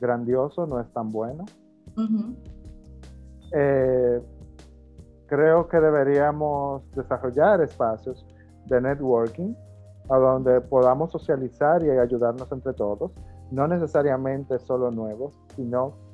[0.00, 1.44] grandioso, no es tan bueno.
[3.52, 4.22] Eh,
[5.26, 8.26] creo que deberíamos desarrollar espacios
[8.64, 9.54] de networking
[10.08, 13.12] a donde podamos socializar y ayudarnos entre todos,
[13.50, 16.08] no necesariamente solo nuevos, sino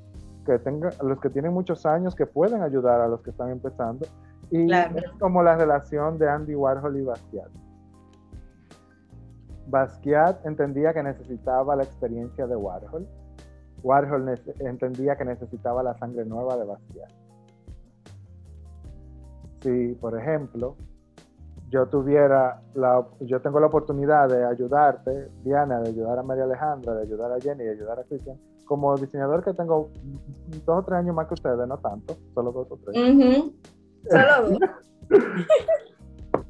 [0.47, 4.07] que tengan los que tienen muchos años que pueden ayudar a los que están empezando
[4.51, 4.97] y Claro.
[4.97, 7.51] es como la relación de Andy Warhol y Basquiat.
[9.67, 13.07] Basquiat entendía que necesitaba la experiencia de Warhol.
[13.83, 17.11] Warhol entendía que necesitaba la sangre nueva de Basquiat.
[19.61, 20.77] Si, por ejemplo,
[21.69, 26.95] yo tuviera la, yo tengo la oportunidad de ayudarte, Diana, de ayudar a María Alejandra,
[26.95, 29.89] de ayudar a Jenny, de ayudar a Cristian, como diseñador que tengo
[30.67, 32.97] dos o tres años más que ustedes, no tanto, solo dos o tres.
[32.97, 33.53] Ujú.
[34.11, 35.47] solo dos.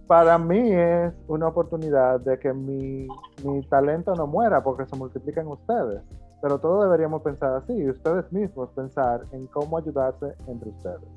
[0.07, 3.09] Para mí es una oportunidad de que mi,
[3.45, 6.03] mi talento no muera porque se multiplican ustedes.
[6.41, 11.09] Pero todos deberíamos pensar así, y ustedes mismos pensar en cómo ayudarse entre ustedes.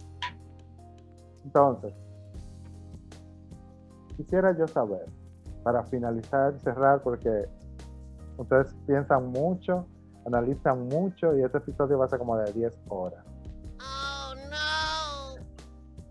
[1.44, 1.94] Entonces,
[4.18, 5.06] quisiera yo saber,
[5.64, 7.46] para finalizar y cerrar, porque
[8.38, 9.86] ustedes piensan mucho,
[10.26, 13.26] analizan mucho y este episodio va a ser como de 10 horas.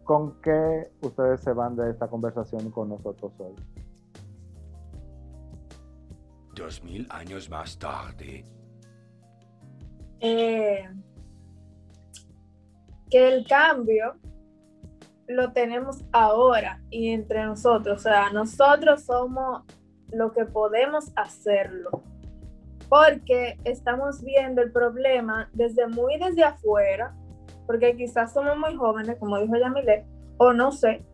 [0.05, 3.55] ¿Con qué ustedes se van de esta conversación con nosotros hoy?
[6.55, 8.45] Dos mil años más tarde.
[10.21, 10.89] eh,
[13.11, 14.17] que el cambio
[15.29, 18.01] lo tenemos ahora y entre nosotros.
[18.01, 19.63] O sea, nosotros somos
[20.11, 22.03] lo que podemos hacerlo.
[22.89, 27.15] Porque estamos viendo el problema desde muy desde afuera,
[27.67, 30.07] porque quizás somos muy jóvenes, como dijo Yamile,
[30.39, 31.05] o no sé,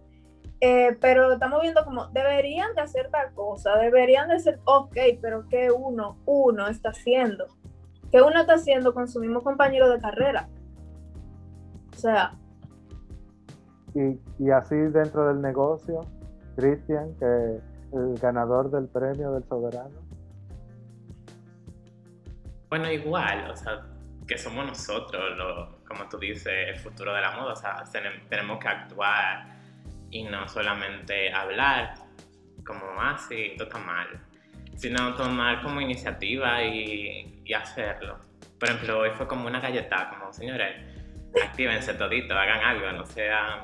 [0.61, 5.49] eh, pero estamos viendo como deberían de hacer tal cosa, deberían de ser, ok, pero
[5.49, 7.47] ¿qué uno, uno está haciendo?
[8.11, 10.49] ¿Qué uno está haciendo con su mismo compañero de carrera?
[11.93, 12.33] O sea,
[13.95, 16.01] Y, y así dentro del negocio,
[16.57, 17.61] Cristian, que
[17.95, 19.95] el ganador del premio del soberano.
[22.69, 23.83] Bueno, igual, o sea,
[24.27, 28.27] que somos nosotros, lo, como tú dices, el futuro de la moda, o sea, tenem-
[28.29, 29.47] tenemos que actuar
[30.11, 31.95] y no solamente hablar
[32.67, 34.07] como, ah, sí, esto está mal,
[34.77, 38.17] sino tomar como iniciativa y, y hacerlo.
[38.59, 40.75] Por ejemplo, hoy fue como una galleta, como, señores,
[41.45, 43.61] actívense todito, hagan algo, no sean,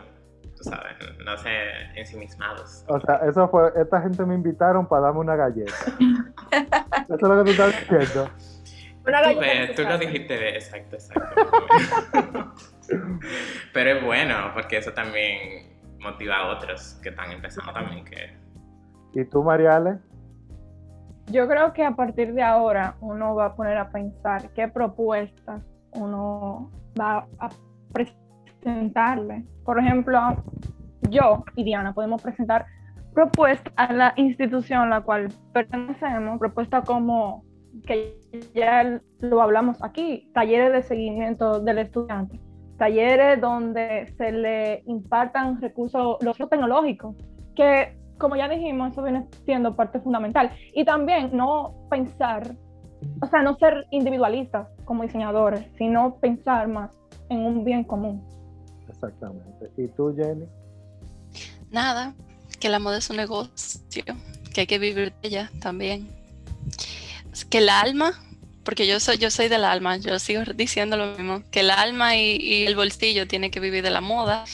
[0.57, 0.95] tú sabes,
[1.25, 1.51] no se
[1.99, 2.85] ensimismados.
[2.89, 5.73] O sea, eso fue, esta gente me invitaron para darme una galleta.
[7.09, 8.31] Eso es lo que tú estás diciendo.
[9.07, 11.25] Una Tú, ves, tú lo dijiste, de- exacto, exacto.
[13.73, 18.37] Pero es bueno, porque eso también motiva a otros que están empezando también, que
[19.15, 19.99] ¿Y tú, Mariale?
[21.27, 25.63] Yo creo que a partir de ahora uno va a poner a pensar qué propuestas
[25.93, 27.49] uno va a
[27.93, 29.45] presentarle.
[29.65, 30.21] Por ejemplo,
[31.09, 32.67] yo y Diana podemos presentar
[33.15, 37.45] propuestas a la institución a la cual pertenecemos, propuestas como
[37.87, 38.19] que
[38.55, 42.41] ya lo hablamos aquí, talleres de seguimiento del estudiante,
[42.79, 47.17] talleres donde se le impartan recursos, los recursos tecnológicos,
[47.55, 50.53] que como ya dijimos, eso viene siendo parte fundamental.
[50.75, 52.55] Y también no pensar,
[53.21, 56.93] o sea, no ser individualistas como diseñadores, sino pensar más
[57.31, 58.23] en un bien común.
[58.89, 59.71] Exactamente.
[59.77, 60.45] ¿Y tú, Jenny?
[61.71, 62.15] Nada,
[62.61, 64.05] que la moda es un negocio,
[64.53, 66.09] que hay que vivir de ella también.
[67.49, 68.13] Que el alma,
[68.65, 72.17] porque yo soy, yo soy del alma, yo sigo diciendo lo mismo, que el alma
[72.17, 74.45] y, y el bolsillo tienen que vivir de la moda.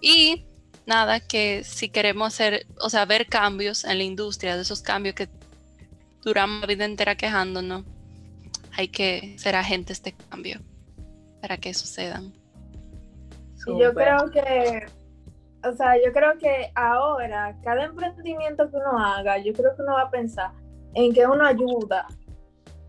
[0.00, 0.46] Y
[0.86, 5.14] nada, que si queremos hacer, o sea, ver cambios en la industria, de esos cambios
[5.14, 5.28] que
[6.22, 7.84] duramos la vida entera quejándonos,
[8.76, 10.60] hay que ser agentes de cambio
[11.40, 12.32] para que sucedan.
[13.66, 14.86] Y yo creo que,
[15.64, 19.94] o sea, yo creo que ahora, cada emprendimiento que uno haga, yo creo que uno
[19.94, 20.50] va a pensar
[20.94, 22.06] en que uno ayuda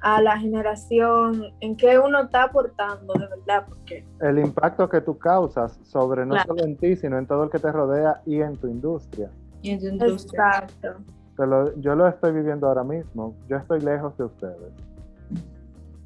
[0.02, 5.18] a la generación, en qué uno está aportando, de verdad, porque El impacto que tú
[5.18, 6.48] causas sobre no Claro.
[6.56, 9.30] solo en ti, sino en todo el que te rodea y en tu industria.
[9.62, 10.50] Y en tu industria.
[10.68, 10.96] exacto.
[11.38, 13.34] Lo- yo lo estoy viviendo ahora mismo.
[13.48, 14.74] Yo estoy lejos de ustedes.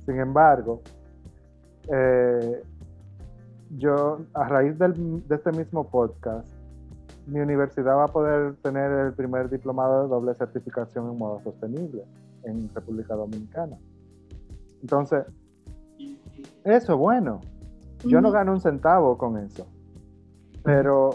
[0.06, 0.82] Sin embargo,
[1.92, 2.62] eh,
[3.78, 6.48] yo, a raíz del- de este mismo podcast,
[7.28, 12.04] mi universidad va a poder tener el primer diplomado de doble certificación en moda sostenible
[12.44, 13.78] en República Dominicana.
[14.82, 15.26] Entonces,
[16.64, 17.42] eso es bueno.
[18.06, 19.68] Yo no gano un centavo con eso,
[20.64, 21.10] pero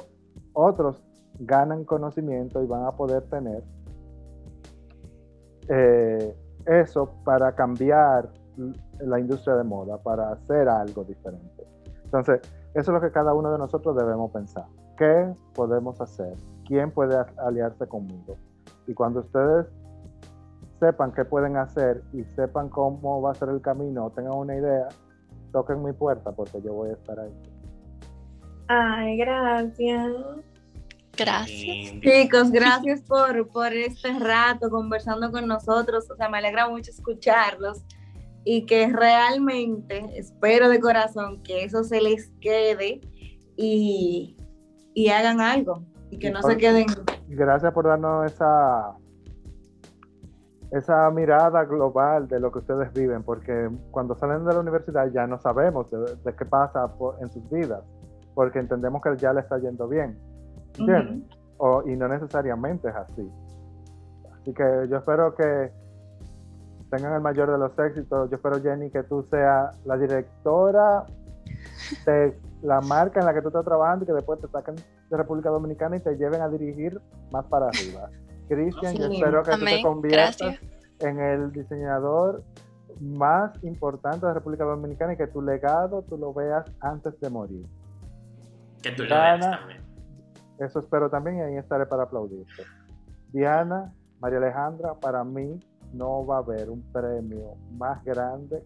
[0.52, 1.02] otros
[1.38, 3.62] ganan conocimiento y van a poder tener
[5.68, 6.36] eh,
[6.66, 8.28] eso para cambiar
[9.00, 11.64] la industria de moda, para hacer algo diferente.
[12.04, 12.40] Entonces,
[12.74, 14.66] eso es lo que cada uno de nosotros debemos pensar.
[15.02, 16.36] ¿Qué podemos hacer?
[16.64, 18.38] ¿Quién puede aliarse conmigo?
[18.86, 19.66] Y cuando ustedes
[20.78, 24.54] sepan qué pueden hacer y sepan cómo va a ser el camino o tengan una
[24.54, 24.86] idea,
[25.50, 27.32] toquen mi puerta porque yo voy a estar ahí.
[28.68, 30.12] Ay, gracias.
[31.16, 32.00] Gracias.
[32.00, 36.08] Chicos, gracias por, por este rato conversando con nosotros.
[36.12, 37.82] O sea, me alegra mucho escucharlos
[38.44, 43.00] y que realmente espero de corazón que eso se les quede
[43.56, 44.36] y,
[44.94, 46.86] y hagan algo y que Y no por- se queden.
[47.28, 48.92] Gracias por darnos esa,
[50.70, 55.26] esa mirada global de lo que ustedes viven, porque cuando salen de la universidad ya
[55.26, 57.82] no sabemos de, de qué pasa por- en sus vidas,
[58.34, 60.18] porque entendemos que ya le está yendo bien.
[60.78, 61.24] ¿entiendes?
[61.58, 63.30] O- y no necesariamente es así.
[64.40, 65.70] Así que yo espero que
[66.90, 68.30] tengan el mayor de los éxitos.
[68.30, 71.04] Yo espero, Jenny, que tú seas la directora
[72.06, 75.16] de la marca en la que tú estás trabajando y que después te saquen de
[75.16, 77.00] República Dominicana y te lleven a dirigir
[77.30, 78.08] más para arriba.
[78.48, 80.60] Cristian, yo espero que tú te conviertas Gracias.
[81.00, 82.42] en el diseñador
[83.00, 87.66] más importante de República Dominicana y que tu legado tú lo veas antes de morir.
[88.82, 89.58] que tú lo veas Diana.
[89.58, 89.82] también.
[90.58, 92.62] Eso espero también y ahí estaré para aplaudirte.
[93.32, 95.58] Diana, María Alejandra, para mí
[95.92, 98.62] no va a haber un premio más grande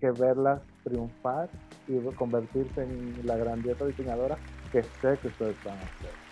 [0.00, 1.48] que verlas triunfar
[1.88, 4.36] y convertirse en la grandiosa diseñadora
[4.70, 6.28] que sé que ustedes van a ser.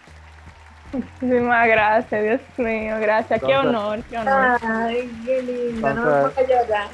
[0.92, 3.40] Muchísimas gracias, Dios mío, gracias.
[3.42, 4.59] Qué honor, qué honor.
[4.62, 6.88] Ay, qué lindo, no me a llorar.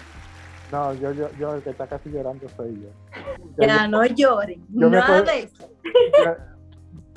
[0.70, 2.88] No, yo, yo, yo, el que está casi llorando soy yo.
[3.58, 5.68] Ya no lloren, Yo me nada acuerdo- de eso.
[6.24, 6.34] Yo,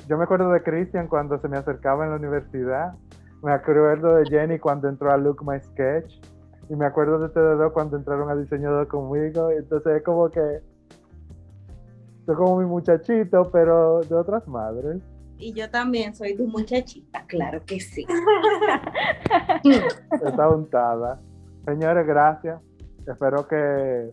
[0.08, 2.92] yo me acuerdo de Cristian cuando se me acercaba en la universidad.
[3.42, 6.20] Me acuerdo de Jenny cuando entró a Look My Sketch.
[6.68, 9.50] Y me acuerdo de ustedes dos cuando entraron a diseñador conmigo.
[9.50, 10.60] Entonces es como que.
[12.26, 15.00] Soy como mi muchachito, pero de otras madres.
[15.38, 18.04] Y yo también soy tu muchachita, claro que sí.
[20.24, 21.20] Está untada.
[21.64, 22.60] Señores, gracias.
[23.06, 24.12] Espero que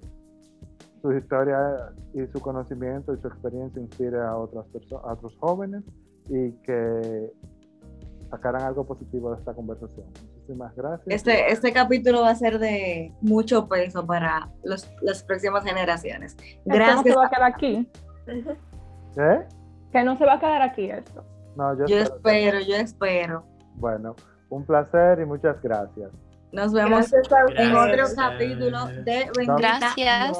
[1.02, 5.84] su historia y su conocimiento y su experiencia inspire a otras personas, a otros jóvenes
[6.30, 7.32] y que
[8.30, 10.06] sacaran algo positivo de esta conversación.
[10.44, 11.08] Muchísimas gracias.
[11.08, 16.36] Este, este capítulo va a ser de mucho peso para los, las próximas generaciones.
[16.36, 17.18] Esto no se Gracias.
[17.18, 17.90] va a quedar aquí.
[19.18, 19.40] ¿Eh?
[19.92, 21.24] Que no se va a quedar aquí esto.
[21.56, 23.46] No, yo, Yo espero- espero, yo espero.
[23.76, 24.16] Bueno,
[24.50, 26.10] un placer y muchas gracias.
[26.52, 27.28] Nos vemos Gracias
[27.58, 28.14] en otro Gracias.
[28.16, 30.38] capítulo de Bendita Gracias.